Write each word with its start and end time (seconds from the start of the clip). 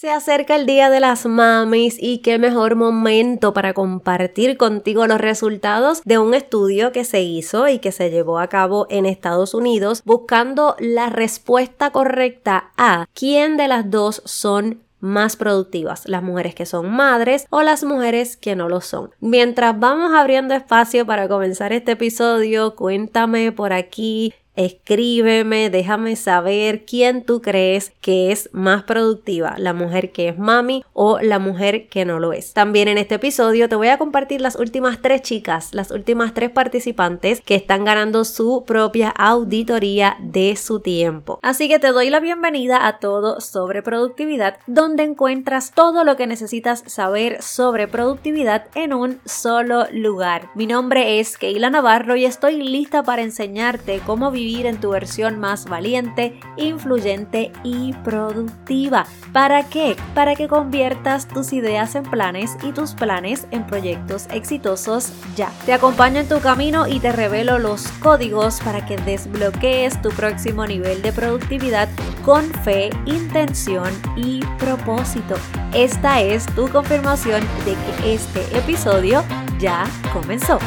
Se 0.00 0.08
acerca 0.08 0.56
el 0.56 0.64
Día 0.64 0.88
de 0.88 0.98
las 0.98 1.26
Mamis 1.26 1.98
y 2.00 2.22
qué 2.22 2.38
mejor 2.38 2.74
momento 2.74 3.52
para 3.52 3.74
compartir 3.74 4.56
contigo 4.56 5.06
los 5.06 5.20
resultados 5.20 6.00
de 6.06 6.16
un 6.16 6.32
estudio 6.32 6.90
que 6.90 7.04
se 7.04 7.20
hizo 7.20 7.68
y 7.68 7.80
que 7.80 7.92
se 7.92 8.08
llevó 8.08 8.38
a 8.38 8.48
cabo 8.48 8.86
en 8.88 9.04
Estados 9.04 9.52
Unidos 9.52 10.00
buscando 10.06 10.74
la 10.78 11.10
respuesta 11.10 11.90
correcta 11.90 12.72
a 12.78 13.08
quién 13.12 13.58
de 13.58 13.68
las 13.68 13.90
dos 13.90 14.22
son 14.24 14.80
más 15.00 15.36
productivas, 15.36 16.06
las 16.06 16.22
mujeres 16.22 16.54
que 16.54 16.66
son 16.66 16.90
madres 16.90 17.46
o 17.50 17.62
las 17.62 17.84
mujeres 17.84 18.36
que 18.36 18.54
no 18.56 18.68
lo 18.68 18.80
son. 18.80 19.10
Mientras 19.20 19.78
vamos 19.78 20.12
abriendo 20.14 20.54
espacio 20.54 21.06
para 21.06 21.28
comenzar 21.28 21.72
este 21.72 21.92
episodio, 21.92 22.74
cuéntame 22.74 23.52
por 23.52 23.72
aquí 23.72 24.32
Escríbeme, 24.56 25.70
déjame 25.70 26.16
saber 26.16 26.84
quién 26.84 27.24
tú 27.24 27.40
crees 27.40 27.92
que 28.00 28.32
es 28.32 28.50
más 28.52 28.82
productiva, 28.82 29.54
la 29.58 29.72
mujer 29.72 30.10
que 30.10 30.28
es 30.28 30.38
mami 30.38 30.84
o 30.92 31.20
la 31.20 31.38
mujer 31.38 31.88
que 31.88 32.04
no 32.04 32.18
lo 32.18 32.32
es. 32.32 32.52
También 32.52 32.88
en 32.88 32.98
este 32.98 33.14
episodio 33.14 33.68
te 33.68 33.76
voy 33.76 33.88
a 33.88 33.98
compartir 33.98 34.40
las 34.40 34.56
últimas 34.56 35.00
tres 35.00 35.22
chicas, 35.22 35.72
las 35.72 35.92
últimas 35.92 36.34
tres 36.34 36.50
participantes 36.50 37.40
que 37.42 37.54
están 37.54 37.84
ganando 37.84 38.24
su 38.24 38.64
propia 38.66 39.10
auditoría 39.10 40.16
de 40.20 40.56
su 40.56 40.80
tiempo. 40.80 41.38
Así 41.42 41.68
que 41.68 41.78
te 41.78 41.92
doy 41.92 42.10
la 42.10 42.18
bienvenida 42.18 42.88
a 42.88 42.98
todo 42.98 43.40
sobre 43.40 43.82
productividad, 43.82 44.58
donde 44.66 45.04
encuentras 45.04 45.72
todo 45.72 46.02
lo 46.02 46.16
que 46.16 46.26
necesitas 46.26 46.82
saber 46.86 47.40
sobre 47.40 47.86
productividad 47.86 48.66
en 48.74 48.94
un 48.94 49.20
solo 49.24 49.86
lugar. 49.92 50.50
Mi 50.56 50.66
nombre 50.66 51.20
es 51.20 51.38
Keila 51.38 51.70
Navarro 51.70 52.16
y 52.16 52.24
estoy 52.24 52.56
lista 52.56 53.04
para 53.04 53.22
enseñarte 53.22 54.00
cómo 54.04 54.32
vivir 54.32 54.39
en 54.40 54.80
tu 54.80 54.90
versión 54.90 55.38
más 55.38 55.66
valiente, 55.66 56.40
influyente 56.56 57.52
y 57.62 57.92
productiva. 58.04 59.06
¿Para 59.32 59.64
qué? 59.64 59.96
Para 60.14 60.34
que 60.34 60.48
conviertas 60.48 61.28
tus 61.28 61.52
ideas 61.52 61.94
en 61.94 62.04
planes 62.04 62.56
y 62.62 62.72
tus 62.72 62.94
planes 62.94 63.46
en 63.50 63.66
proyectos 63.66 64.26
exitosos 64.32 65.12
ya. 65.36 65.52
Te 65.66 65.72
acompaño 65.72 66.20
en 66.20 66.28
tu 66.28 66.40
camino 66.40 66.86
y 66.88 67.00
te 67.00 67.12
revelo 67.12 67.58
los 67.58 67.86
códigos 68.02 68.60
para 68.60 68.86
que 68.86 68.96
desbloquees 68.96 70.00
tu 70.00 70.08
próximo 70.10 70.66
nivel 70.66 71.02
de 71.02 71.12
productividad 71.12 71.88
con 72.24 72.44
fe, 72.64 72.90
intención 73.04 73.90
y 74.16 74.40
propósito. 74.58 75.34
Esta 75.74 76.22
es 76.22 76.46
tu 76.54 76.68
confirmación 76.68 77.42
de 77.64 77.74
que 77.74 78.14
este 78.14 78.40
episodio 78.56 79.22
ya 79.58 79.84
comenzó. 80.12 80.58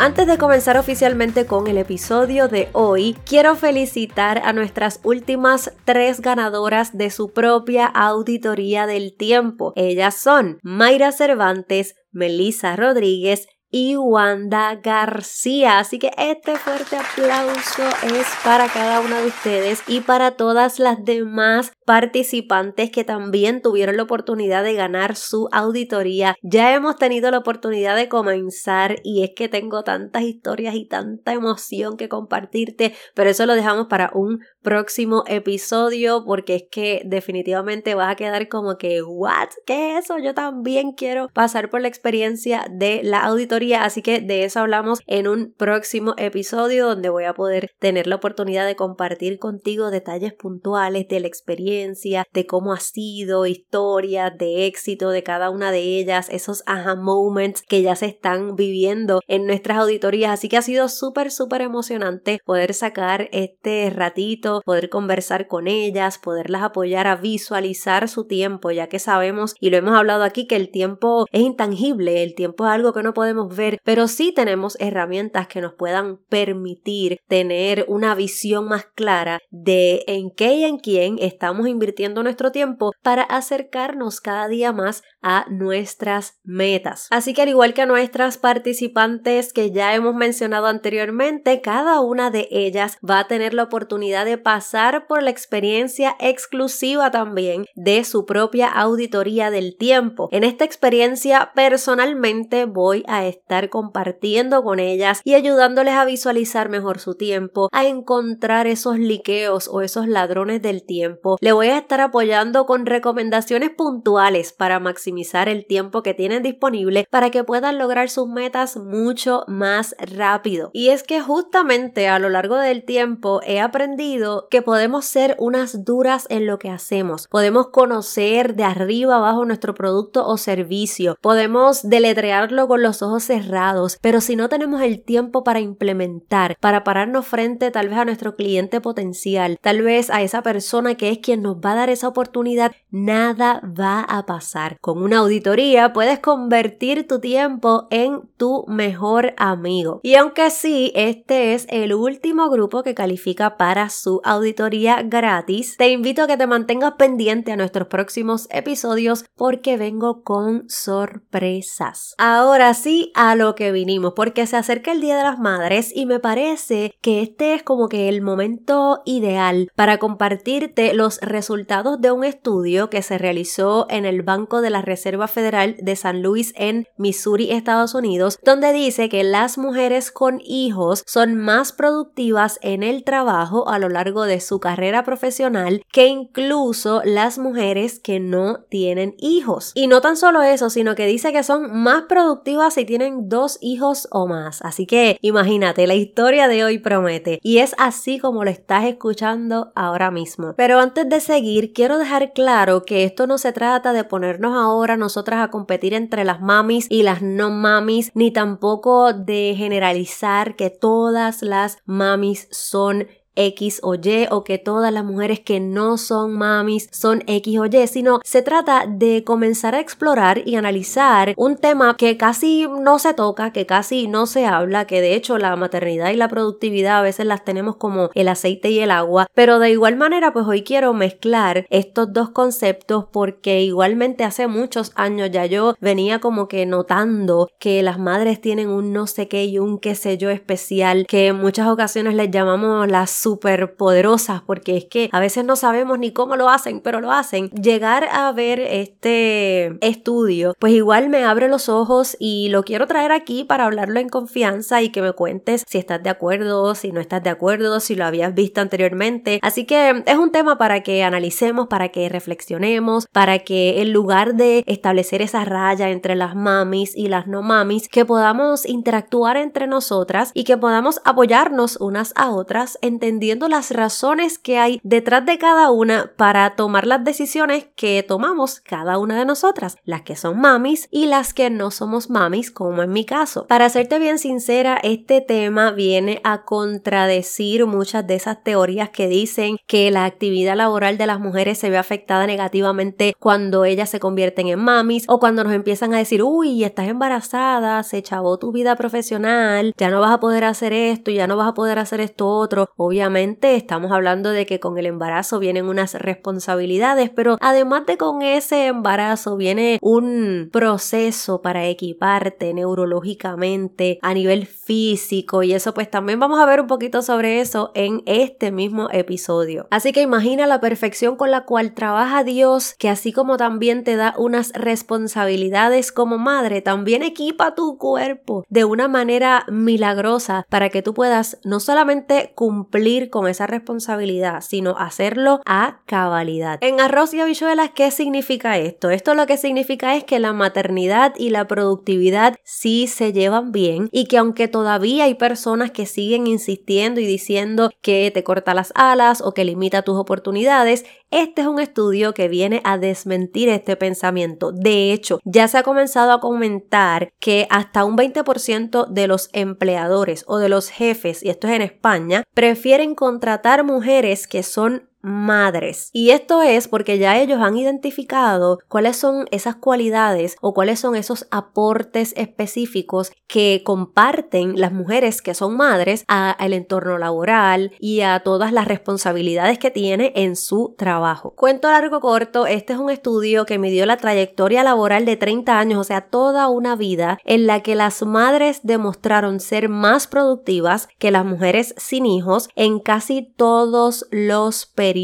Antes 0.00 0.28
de 0.28 0.38
comenzar 0.38 0.76
oficialmente 0.76 1.44
con 1.44 1.66
el 1.66 1.76
episodio 1.76 2.46
de 2.46 2.68
hoy, 2.72 3.16
quiero 3.26 3.56
felicitar 3.56 4.40
a 4.44 4.52
nuestras 4.52 5.00
últimas 5.02 5.72
tres 5.84 6.20
ganadoras 6.20 6.96
de 6.96 7.10
su 7.10 7.32
propia 7.32 7.86
auditoría 7.86 8.86
del 8.86 9.16
tiempo. 9.16 9.72
Ellas 9.74 10.14
son 10.14 10.60
Mayra 10.62 11.10
Cervantes, 11.10 11.96
Melissa 12.12 12.76
Rodríguez 12.76 13.48
y 13.70 13.96
Wanda 13.96 14.76
García. 14.76 15.78
Así 15.78 15.98
que 15.98 16.10
este 16.16 16.56
fuerte 16.56 16.96
aplauso 16.96 17.82
es 18.02 18.26
para 18.44 18.68
cada 18.68 19.00
una 19.00 19.20
de 19.20 19.28
ustedes 19.28 19.82
y 19.86 20.00
para 20.00 20.32
todas 20.32 20.78
las 20.78 21.04
demás 21.04 21.72
participantes 21.84 22.90
que 22.90 23.04
también 23.04 23.62
tuvieron 23.62 23.96
la 23.96 24.02
oportunidad 24.02 24.62
de 24.64 24.74
ganar 24.74 25.16
su 25.16 25.48
auditoría. 25.52 26.36
Ya 26.42 26.74
hemos 26.74 26.96
tenido 26.96 27.30
la 27.30 27.38
oportunidad 27.38 27.96
de 27.96 28.08
comenzar 28.08 28.96
y 29.04 29.22
es 29.22 29.30
que 29.34 29.48
tengo 29.48 29.84
tantas 29.84 30.22
historias 30.22 30.74
y 30.74 30.86
tanta 30.86 31.32
emoción 31.32 31.96
que 31.96 32.08
compartirte, 32.08 32.94
pero 33.14 33.30
eso 33.30 33.46
lo 33.46 33.54
dejamos 33.54 33.86
para 33.86 34.10
un 34.14 34.40
próximo 34.68 35.24
episodio 35.26 36.24
porque 36.26 36.56
es 36.56 36.64
que 36.70 37.00
definitivamente 37.06 37.94
vas 37.94 38.12
a 38.12 38.16
quedar 38.16 38.48
como 38.48 38.76
que, 38.76 39.02
¿what? 39.02 39.48
¿Qué 39.64 39.96
es 39.96 40.04
eso? 40.04 40.18
Yo 40.18 40.34
también 40.34 40.92
quiero 40.92 41.28
pasar 41.32 41.70
por 41.70 41.80
la 41.80 41.88
experiencia 41.88 42.66
de 42.70 43.00
la 43.02 43.20
auditoría, 43.20 43.84
así 43.84 44.02
que 44.02 44.20
de 44.20 44.44
eso 44.44 44.60
hablamos 44.60 45.00
en 45.06 45.26
un 45.26 45.54
próximo 45.56 46.12
episodio 46.18 46.86
donde 46.86 47.08
voy 47.08 47.24
a 47.24 47.32
poder 47.32 47.70
tener 47.78 48.06
la 48.06 48.16
oportunidad 48.16 48.66
de 48.66 48.76
compartir 48.76 49.38
contigo 49.38 49.90
detalles 49.90 50.34
puntuales 50.34 51.08
de 51.08 51.20
la 51.20 51.28
experiencia 51.28 52.26
de 52.34 52.44
cómo 52.44 52.74
ha 52.74 52.80
sido, 52.80 53.46
historias 53.46 54.36
de 54.36 54.66
éxito 54.66 55.08
de 55.08 55.22
cada 55.22 55.48
una 55.48 55.72
de 55.72 55.80
ellas, 55.98 56.28
esos 56.28 56.62
aha 56.66 56.94
moments 56.94 57.62
que 57.62 57.80
ya 57.80 57.96
se 57.96 58.04
están 58.04 58.54
viviendo 58.54 59.22
en 59.28 59.46
nuestras 59.46 59.78
auditorías. 59.78 60.32
Así 60.32 60.50
que 60.50 60.58
ha 60.58 60.62
sido 60.62 60.90
súper, 60.90 61.30
súper 61.30 61.62
emocionante 61.62 62.38
poder 62.44 62.74
sacar 62.74 63.30
este 63.32 63.88
ratito, 63.88 64.57
poder 64.64 64.88
conversar 64.88 65.48
con 65.48 65.68
ellas, 65.68 66.18
poderlas 66.18 66.62
apoyar 66.62 67.06
a 67.06 67.16
visualizar 67.16 68.08
su 68.08 68.26
tiempo, 68.26 68.70
ya 68.70 68.88
que 68.88 68.98
sabemos 68.98 69.54
y 69.60 69.70
lo 69.70 69.76
hemos 69.76 69.94
hablado 69.94 70.24
aquí 70.24 70.46
que 70.46 70.56
el 70.56 70.70
tiempo 70.70 71.26
es 71.32 71.42
intangible, 71.42 72.22
el 72.22 72.34
tiempo 72.34 72.66
es 72.66 72.72
algo 72.72 72.92
que 72.92 73.02
no 73.02 73.14
podemos 73.14 73.54
ver, 73.54 73.78
pero 73.84 74.08
sí 74.08 74.32
tenemos 74.32 74.76
herramientas 74.80 75.48
que 75.48 75.60
nos 75.60 75.74
puedan 75.74 76.18
permitir 76.28 77.18
tener 77.28 77.84
una 77.88 78.14
visión 78.14 78.68
más 78.68 78.86
clara 78.94 79.38
de 79.50 80.04
en 80.06 80.30
qué 80.30 80.54
y 80.54 80.64
en 80.64 80.78
quién 80.78 81.16
estamos 81.20 81.68
invirtiendo 81.68 82.22
nuestro 82.22 82.52
tiempo 82.52 82.92
para 83.02 83.22
acercarnos 83.22 84.20
cada 84.20 84.48
día 84.48 84.72
más 84.72 85.02
a 85.22 85.46
nuestras 85.48 86.38
metas. 86.44 87.08
Así 87.10 87.34
que 87.34 87.42
al 87.42 87.48
igual 87.48 87.74
que 87.74 87.82
a 87.82 87.86
nuestras 87.86 88.38
participantes 88.38 89.52
que 89.52 89.70
ya 89.72 89.94
hemos 89.94 90.14
mencionado 90.14 90.66
anteriormente, 90.66 91.60
cada 91.60 92.00
una 92.00 92.30
de 92.30 92.48
ellas 92.50 92.98
va 93.08 93.20
a 93.20 93.26
tener 93.26 93.54
la 93.54 93.64
oportunidad 93.64 94.24
de 94.24 94.38
pasar 94.38 95.06
por 95.06 95.22
la 95.22 95.30
experiencia 95.30 96.16
exclusiva 96.20 97.10
también 97.10 97.66
de 97.74 98.04
su 98.04 98.26
propia 98.26 98.68
auditoría 98.68 99.50
del 99.50 99.76
tiempo. 99.76 100.28
En 100.30 100.44
esta 100.44 100.64
experiencia 100.64 101.52
personalmente 101.54 102.64
voy 102.64 103.04
a 103.08 103.26
estar 103.26 103.68
compartiendo 103.70 104.62
con 104.62 104.78
ellas 104.78 105.20
y 105.24 105.34
ayudándoles 105.34 105.94
a 105.94 106.04
visualizar 106.04 106.68
mejor 106.68 106.98
su 107.00 107.14
tiempo, 107.14 107.68
a 107.72 107.86
encontrar 107.86 108.66
esos 108.66 108.98
liqueos 108.98 109.68
o 109.68 109.82
esos 109.82 110.06
ladrones 110.06 110.62
del 110.62 110.84
tiempo. 110.84 111.36
Le 111.40 111.52
voy 111.52 111.68
a 111.68 111.78
estar 111.78 112.00
apoyando 112.00 112.66
con 112.66 112.86
recomendaciones 112.86 113.70
puntuales 113.70 114.52
para 114.52 114.78
maximizar 114.80 115.07
el 115.08 115.66
tiempo 115.66 116.02
que 116.02 116.14
tienen 116.14 116.42
disponible 116.42 117.06
para 117.10 117.30
que 117.30 117.44
puedan 117.44 117.78
lograr 117.78 118.10
sus 118.10 118.28
metas 118.28 118.76
mucho 118.76 119.44
más 119.48 119.94
rápido. 119.98 120.70
Y 120.72 120.88
es 120.88 121.02
que 121.02 121.20
justamente 121.20 122.08
a 122.08 122.18
lo 122.18 122.28
largo 122.28 122.56
del 122.56 122.84
tiempo 122.84 123.40
he 123.44 123.60
aprendido 123.60 124.48
que 124.50 124.62
podemos 124.62 125.04
ser 125.04 125.36
unas 125.38 125.84
duras 125.84 126.26
en 126.28 126.46
lo 126.46 126.58
que 126.58 126.70
hacemos. 126.70 127.26
Podemos 127.28 127.68
conocer 127.68 128.54
de 128.54 128.64
arriba 128.64 129.16
abajo 129.16 129.44
nuestro 129.44 129.74
producto 129.74 130.26
o 130.26 130.36
servicio. 130.36 131.16
Podemos 131.20 131.88
deletrearlo 131.88 132.68
con 132.68 132.82
los 132.82 133.02
ojos 133.02 133.24
cerrados. 133.24 133.98
Pero 134.00 134.20
si 134.20 134.36
no 134.36 134.48
tenemos 134.48 134.82
el 134.82 135.02
tiempo 135.02 135.44
para 135.44 135.60
implementar, 135.60 136.56
para 136.60 136.84
pararnos 136.84 137.26
frente 137.26 137.70
tal 137.70 137.88
vez 137.88 137.98
a 137.98 138.04
nuestro 138.04 138.36
cliente 138.36 138.80
potencial, 138.80 139.58
tal 139.60 139.82
vez 139.82 140.10
a 140.10 140.22
esa 140.22 140.42
persona 140.42 140.94
que 140.94 141.10
es 141.10 141.18
quien 141.18 141.42
nos 141.42 141.56
va 141.56 141.72
a 141.72 141.76
dar 141.76 141.90
esa 141.90 142.08
oportunidad, 142.08 142.72
nada 142.90 143.60
va 143.64 144.00
a 144.00 144.26
pasar. 144.26 144.78
Con 144.80 144.97
una 145.02 145.18
auditoría 145.18 145.92
puedes 145.92 146.18
convertir 146.18 147.06
tu 147.06 147.20
tiempo 147.20 147.86
en 147.90 148.22
tu 148.36 148.64
mejor 148.68 149.34
amigo. 149.36 150.00
Y 150.02 150.14
aunque 150.14 150.50
sí, 150.50 150.92
este 150.94 151.54
es 151.54 151.66
el 151.70 151.94
último 151.94 152.48
grupo 152.50 152.82
que 152.82 152.94
califica 152.94 153.56
para 153.56 153.90
su 153.90 154.20
auditoría 154.24 155.02
gratis, 155.02 155.76
te 155.76 155.88
invito 155.88 156.22
a 156.22 156.26
que 156.26 156.36
te 156.36 156.46
mantengas 156.46 156.94
pendiente 156.98 157.52
a 157.52 157.56
nuestros 157.56 157.88
próximos 157.88 158.48
episodios 158.50 159.24
porque 159.36 159.76
vengo 159.76 160.22
con 160.22 160.68
sorpresas. 160.68 162.14
Ahora 162.18 162.74
sí, 162.74 163.12
a 163.14 163.34
lo 163.34 163.54
que 163.54 163.72
vinimos, 163.72 164.12
porque 164.14 164.46
se 164.46 164.56
acerca 164.56 164.92
el 164.92 165.00
Día 165.00 165.16
de 165.16 165.24
las 165.24 165.38
Madres 165.38 165.92
y 165.94 166.06
me 166.06 166.20
parece 166.20 166.96
que 167.00 167.22
este 167.22 167.54
es 167.54 167.62
como 167.62 167.88
que 167.88 168.08
el 168.08 168.22
momento 168.22 169.02
ideal 169.04 169.70
para 169.74 169.98
compartirte 169.98 170.94
los 170.94 171.20
resultados 171.20 172.00
de 172.00 172.10
un 172.10 172.24
estudio 172.24 172.90
que 172.90 173.02
se 173.02 173.18
realizó 173.18 173.86
en 173.90 174.04
el 174.04 174.22
Banco 174.22 174.60
de 174.60 174.70
la 174.70 174.82
Reserva 174.88 175.28
Federal 175.28 175.76
de 175.78 175.94
San 175.94 176.22
Luis 176.22 176.52
en 176.56 176.86
Missouri, 176.96 177.52
Estados 177.52 177.94
Unidos, 177.94 178.38
donde 178.44 178.72
dice 178.72 179.08
que 179.08 179.22
las 179.22 179.58
mujeres 179.58 180.10
con 180.10 180.40
hijos 180.44 181.04
son 181.06 181.36
más 181.36 181.72
productivas 181.72 182.58
en 182.62 182.82
el 182.82 183.04
trabajo 183.04 183.68
a 183.68 183.78
lo 183.78 183.88
largo 183.88 184.24
de 184.24 184.40
su 184.40 184.58
carrera 184.58 185.04
profesional 185.04 185.84
que 185.92 186.06
incluso 186.06 187.02
las 187.04 187.38
mujeres 187.38 188.00
que 188.00 188.20
no 188.20 188.64
tienen 188.68 189.14
hijos. 189.18 189.72
Y 189.74 189.86
no 189.86 190.00
tan 190.00 190.16
solo 190.16 190.42
eso, 190.42 190.70
sino 190.70 190.94
que 190.94 191.06
dice 191.06 191.32
que 191.32 191.42
son 191.42 191.82
más 191.82 192.04
productivas 192.08 192.74
si 192.74 192.84
tienen 192.84 193.28
dos 193.28 193.58
hijos 193.60 194.08
o 194.10 194.26
más. 194.26 194.62
Así 194.62 194.86
que 194.86 195.18
imagínate, 195.20 195.86
la 195.86 195.94
historia 195.94 196.48
de 196.48 196.64
hoy 196.64 196.78
promete. 196.78 197.38
Y 197.42 197.58
es 197.58 197.74
así 197.78 198.18
como 198.18 198.44
lo 198.44 198.50
estás 198.50 198.84
escuchando 198.84 199.72
ahora 199.74 200.10
mismo. 200.10 200.54
Pero 200.56 200.80
antes 200.80 201.08
de 201.08 201.20
seguir, 201.20 201.72
quiero 201.72 201.98
dejar 201.98 202.32
claro 202.32 202.84
que 202.84 203.04
esto 203.04 203.26
no 203.26 203.38
se 203.38 203.52
trata 203.52 203.92
de 203.92 204.04
ponernos 204.04 204.56
a 204.56 204.68
ahora 204.78 204.96
nosotras 204.96 205.40
a 205.40 205.50
competir 205.50 205.94
entre 205.94 206.24
las 206.24 206.40
mamis 206.40 206.86
y 206.88 207.02
las 207.02 207.22
no 207.22 207.50
mamis, 207.50 208.10
ni 208.14 208.30
tampoco 208.30 209.12
de 209.12 209.54
generalizar 209.56 210.56
que 210.56 210.70
todas 210.70 211.42
las 211.42 211.78
mamis 211.84 212.48
son 212.50 213.06
X 213.38 213.80
o 213.82 213.94
Y 213.94 214.26
o 214.30 214.44
que 214.44 214.58
todas 214.58 214.92
las 214.92 215.04
mujeres 215.04 215.40
que 215.40 215.60
no 215.60 215.96
son 215.96 216.36
mamis 216.36 216.88
son 216.92 217.22
X 217.26 217.58
o 217.58 217.66
Y, 217.66 217.86
sino 217.86 218.20
se 218.24 218.42
trata 218.42 218.84
de 218.86 219.24
comenzar 219.24 219.74
a 219.74 219.80
explorar 219.80 220.42
y 220.44 220.56
analizar 220.56 221.34
un 221.36 221.56
tema 221.56 221.96
que 221.96 222.16
casi 222.16 222.66
no 222.66 222.98
se 222.98 223.14
toca, 223.14 223.52
que 223.52 223.66
casi 223.66 224.08
no 224.08 224.26
se 224.26 224.46
habla, 224.46 224.86
que 224.86 225.00
de 225.00 225.14
hecho 225.14 225.38
la 225.38 225.54
maternidad 225.56 226.10
y 226.10 226.16
la 226.16 226.28
productividad 226.28 226.98
a 226.98 227.02
veces 227.02 227.26
las 227.26 227.44
tenemos 227.44 227.76
como 227.76 228.10
el 228.14 228.28
aceite 228.28 228.70
y 228.70 228.80
el 228.80 228.90
agua, 228.90 229.28
pero 229.34 229.58
de 229.58 229.70
igual 229.70 229.96
manera 229.96 230.32
pues 230.32 230.46
hoy 230.46 230.62
quiero 230.62 230.92
mezclar 230.92 231.66
estos 231.70 232.12
dos 232.12 232.30
conceptos 232.30 233.06
porque 233.12 233.62
igualmente 233.62 234.24
hace 234.24 234.46
muchos 234.46 234.92
años 234.94 235.30
ya 235.30 235.46
yo 235.46 235.74
venía 235.80 236.18
como 236.18 236.48
que 236.48 236.66
notando 236.66 237.48
que 237.58 237.82
las 237.82 237.98
madres 237.98 238.40
tienen 238.40 238.68
un 238.68 238.92
no 238.92 239.06
sé 239.06 239.28
qué 239.28 239.44
y 239.44 239.58
un 239.58 239.78
qué 239.78 239.94
sé 239.94 240.18
yo 240.18 240.30
especial 240.30 241.06
que 241.06 241.28
en 241.28 241.36
muchas 241.36 241.68
ocasiones 241.68 242.14
les 242.14 242.30
llamamos 242.30 242.88
las 242.88 243.10
súper 243.28 243.76
poderosas 243.76 244.40
porque 244.40 244.78
es 244.78 244.86
que 244.86 245.10
a 245.12 245.20
veces 245.20 245.44
no 245.44 245.54
sabemos 245.54 245.98
ni 245.98 246.14
cómo 246.14 246.36
lo 246.36 246.48
hacen, 246.48 246.80
pero 246.80 247.02
lo 247.02 247.12
hacen. 247.12 247.50
Llegar 247.50 248.08
a 248.10 248.32
ver 248.32 248.58
este 248.58 249.76
estudio, 249.86 250.54
pues 250.58 250.72
igual 250.72 251.10
me 251.10 251.24
abre 251.24 251.50
los 251.50 251.68
ojos 251.68 252.16
y 252.18 252.48
lo 252.48 252.62
quiero 252.62 252.86
traer 252.86 253.12
aquí 253.12 253.44
para 253.44 253.66
hablarlo 253.66 254.00
en 254.00 254.08
confianza 254.08 254.80
y 254.80 254.88
que 254.88 255.02
me 255.02 255.12
cuentes 255.12 255.64
si 255.68 255.76
estás 255.76 256.02
de 256.02 256.08
acuerdo, 256.08 256.74
si 256.74 256.90
no 256.90 257.02
estás 257.02 257.22
de 257.22 257.28
acuerdo, 257.28 257.80
si 257.80 257.96
lo 257.96 258.06
habías 258.06 258.34
visto 258.34 258.62
anteriormente. 258.62 259.40
Así 259.42 259.66
que 259.66 260.02
es 260.06 260.16
un 260.16 260.32
tema 260.32 260.56
para 260.56 260.82
que 260.82 261.04
analicemos, 261.04 261.68
para 261.68 261.90
que 261.90 262.08
reflexionemos, 262.08 263.08
para 263.12 263.40
que 263.40 263.82
en 263.82 263.92
lugar 263.92 264.36
de 264.36 264.64
establecer 264.66 265.20
esa 265.20 265.44
raya 265.44 265.90
entre 265.90 266.16
las 266.16 266.34
mamis 266.34 266.96
y 266.96 267.08
las 267.08 267.26
no 267.26 267.42
mamis, 267.42 267.90
que 267.90 268.06
podamos 268.06 268.64
interactuar 268.64 269.36
entre 269.36 269.66
nosotras 269.66 270.30
y 270.32 270.44
que 270.44 270.56
podamos 270.56 271.02
apoyarnos 271.04 271.76
unas 271.76 272.14
a 272.16 272.30
otras, 272.30 272.78
entendiendo 272.80 273.17
las 273.48 273.70
razones 273.70 274.38
que 274.38 274.58
hay 274.58 274.80
detrás 274.82 275.24
de 275.26 275.38
cada 275.38 275.70
una 275.70 276.12
para 276.16 276.56
tomar 276.56 276.86
las 276.86 277.04
decisiones 277.04 277.66
que 277.76 278.02
tomamos 278.02 278.60
cada 278.60 278.98
una 278.98 279.18
de 279.18 279.24
nosotras, 279.24 279.76
las 279.84 280.02
que 280.02 280.16
son 280.16 280.40
mamis 280.40 280.88
y 280.90 281.06
las 281.06 281.34
que 281.34 281.50
no 281.50 281.70
somos 281.70 282.10
mamis, 282.10 282.50
como 282.50 282.82
en 282.82 282.92
mi 282.92 283.04
caso. 283.04 283.46
Para 283.46 283.68
serte 283.68 283.98
bien 283.98 284.18
sincera, 284.18 284.78
este 284.82 285.20
tema 285.20 285.72
viene 285.72 286.20
a 286.24 286.44
contradecir 286.44 287.66
muchas 287.66 288.06
de 288.06 288.14
esas 288.14 288.42
teorías 288.42 288.90
que 288.90 289.08
dicen 289.08 289.56
que 289.66 289.90
la 289.90 290.04
actividad 290.04 290.56
laboral 290.56 290.96
de 290.96 291.06
las 291.06 291.20
mujeres 291.20 291.58
se 291.58 291.70
ve 291.70 291.78
afectada 291.78 292.26
negativamente 292.26 293.14
cuando 293.18 293.64
ellas 293.64 293.90
se 293.90 294.00
convierten 294.00 294.48
en 294.48 294.60
mamis 294.60 295.04
o 295.08 295.18
cuando 295.18 295.44
nos 295.44 295.52
empiezan 295.52 295.92
a 295.92 295.98
decir, 295.98 296.22
uy, 296.22 296.64
estás 296.64 296.88
embarazada, 296.88 297.82
se 297.82 298.02
chavó 298.02 298.38
tu 298.38 298.52
vida 298.52 298.76
profesional, 298.76 299.74
ya 299.76 299.90
no 299.90 300.00
vas 300.00 300.12
a 300.12 300.20
poder 300.20 300.44
hacer 300.44 300.72
esto, 300.72 301.10
ya 301.10 301.26
no 301.26 301.36
vas 301.36 301.48
a 301.48 301.54
poder 301.54 301.78
hacer 301.78 302.00
esto 302.00 302.28
otro. 302.28 302.70
Obviamente 302.76 303.07
estamos 303.16 303.92
hablando 303.92 304.30
de 304.30 304.44
que 304.44 304.60
con 304.60 304.76
el 304.78 304.86
embarazo 304.86 305.38
vienen 305.38 305.66
unas 305.66 305.94
responsabilidades, 305.94 307.10
pero 307.10 307.38
además 307.40 307.86
de 307.86 307.96
con 307.96 308.22
ese 308.22 308.66
embarazo 308.66 309.36
viene 309.36 309.78
un 309.80 310.50
proceso 310.52 311.40
para 311.40 311.66
equiparte 311.66 312.52
neurológicamente 312.52 313.98
a 314.02 314.14
nivel 314.14 314.46
físico 314.46 315.42
y 315.42 315.52
eso 315.52 315.72
pues 315.72 315.90
también 315.90 316.20
vamos 316.20 316.38
a 316.40 316.46
ver 316.46 316.60
un 316.60 316.66
poquito 316.66 317.02
sobre 317.02 317.40
eso 317.40 317.72
en 317.74 318.02
este 318.06 318.52
mismo 318.52 318.88
episodio. 318.90 319.66
Así 319.70 319.92
que 319.92 320.02
imagina 320.02 320.46
la 320.46 320.60
perfección 320.60 321.16
con 321.16 321.30
la 321.30 321.44
cual 321.44 321.74
trabaja 321.74 322.24
Dios, 322.24 322.74
que 322.78 322.88
así 322.88 323.12
como 323.12 323.36
también 323.36 323.84
te 323.84 323.96
da 323.96 324.14
unas 324.18 324.52
responsabilidades 324.52 325.92
como 325.92 326.18
madre, 326.18 326.60
también 326.60 327.02
equipa 327.02 327.54
tu 327.54 327.78
cuerpo 327.78 328.44
de 328.48 328.64
una 328.64 328.88
manera 328.88 329.46
milagrosa 329.50 330.46
para 330.50 330.68
que 330.68 330.82
tú 330.82 330.92
puedas 330.94 331.38
no 331.44 331.60
solamente 331.60 332.32
cumplir 332.34 332.87
con 333.10 333.28
esa 333.28 333.46
responsabilidad, 333.46 334.40
sino 334.40 334.76
hacerlo 334.78 335.40
a 335.44 335.80
cabalidad. 335.86 336.58
En 336.62 336.80
arroz 336.80 337.12
y 337.12 337.20
habichuelas, 337.20 337.70
¿qué 337.74 337.90
significa 337.90 338.56
esto? 338.58 338.90
Esto 338.90 339.14
lo 339.14 339.26
que 339.26 339.36
significa 339.36 339.94
es 339.94 340.04
que 340.04 340.18
la 340.18 340.32
maternidad 340.32 341.14
y 341.16 341.30
la 341.30 341.46
productividad 341.46 342.36
sí 342.44 342.86
se 342.86 343.12
llevan 343.12 343.52
bien 343.52 343.88
y 343.92 344.06
que 344.06 344.18
aunque 344.18 344.48
todavía 344.48 345.04
hay 345.04 345.14
personas 345.14 345.70
que 345.70 345.86
siguen 345.86 346.26
insistiendo 346.26 347.00
y 347.00 347.06
diciendo 347.06 347.70
que 347.82 348.10
te 348.12 348.24
corta 348.24 348.54
las 348.54 348.72
alas 348.74 349.20
o 349.20 349.32
que 349.32 349.44
limita 349.44 349.82
tus 349.82 349.96
oportunidades, 349.96 350.84
este 351.10 351.42
es 351.42 351.46
un 351.46 351.58
estudio 351.58 352.12
que 352.14 352.28
viene 352.28 352.60
a 352.64 352.78
desmentir 352.78 353.48
este 353.48 353.76
pensamiento. 353.76 354.52
De 354.52 354.92
hecho, 354.92 355.20
ya 355.24 355.48
se 355.48 355.58
ha 355.58 355.62
comenzado 355.62 356.12
a 356.12 356.20
comentar 356.20 357.12
que 357.18 357.46
hasta 357.50 357.84
un 357.84 357.96
20% 357.96 358.86
de 358.88 359.06
los 359.06 359.30
empleadores 359.32 360.24
o 360.26 360.38
de 360.38 360.48
los 360.48 360.68
jefes, 360.68 361.22
y 361.22 361.30
esto 361.30 361.48
es 361.48 361.54
en 361.54 361.62
España, 361.62 362.24
prefieren 362.34 362.77
contratar 362.94 363.64
mujeres 363.64 364.26
que 364.26 364.42
son 364.42 364.88
madres. 365.08 365.90
Y 365.92 366.10
esto 366.10 366.42
es 366.42 366.68
porque 366.68 366.98
ya 366.98 367.18
ellos 367.18 367.40
han 367.40 367.56
identificado 367.56 368.58
cuáles 368.68 368.96
son 368.96 369.26
esas 369.30 369.56
cualidades 369.56 370.36
o 370.40 370.54
cuáles 370.54 370.80
son 370.80 370.94
esos 370.94 371.26
aportes 371.30 372.12
específicos 372.16 373.12
que 373.26 373.62
comparten 373.64 374.60
las 374.60 374.72
mujeres 374.72 375.22
que 375.22 375.34
son 375.34 375.56
madres 375.56 376.04
al 376.06 376.52
entorno 376.52 376.98
laboral 376.98 377.72
y 377.78 378.00
a 378.00 378.20
todas 378.20 378.52
las 378.52 378.66
responsabilidades 378.66 379.58
que 379.58 379.70
tiene 379.70 380.12
en 380.14 380.36
su 380.36 380.74
trabajo. 380.76 381.34
Cuento 381.36 381.70
largo 381.70 382.00
corto, 382.00 382.46
este 382.46 382.74
es 382.74 382.78
un 382.78 382.90
estudio 382.90 383.46
que 383.46 383.58
midió 383.58 383.86
la 383.86 383.96
trayectoria 383.96 384.62
laboral 384.62 385.04
de 385.04 385.16
30 385.16 385.58
años, 385.58 385.80
o 385.80 385.84
sea, 385.84 386.02
toda 386.02 386.48
una 386.48 386.76
vida 386.76 387.18
en 387.24 387.46
la 387.46 387.60
que 387.60 387.74
las 387.74 388.02
madres 388.02 388.60
demostraron 388.62 389.40
ser 389.40 389.68
más 389.68 390.06
productivas 390.06 390.88
que 390.98 391.10
las 391.10 391.24
mujeres 391.24 391.74
sin 391.76 392.06
hijos 392.06 392.48
en 392.56 392.80
casi 392.80 393.22
todos 393.36 394.06
los 394.10 394.66
periodos 394.66 394.97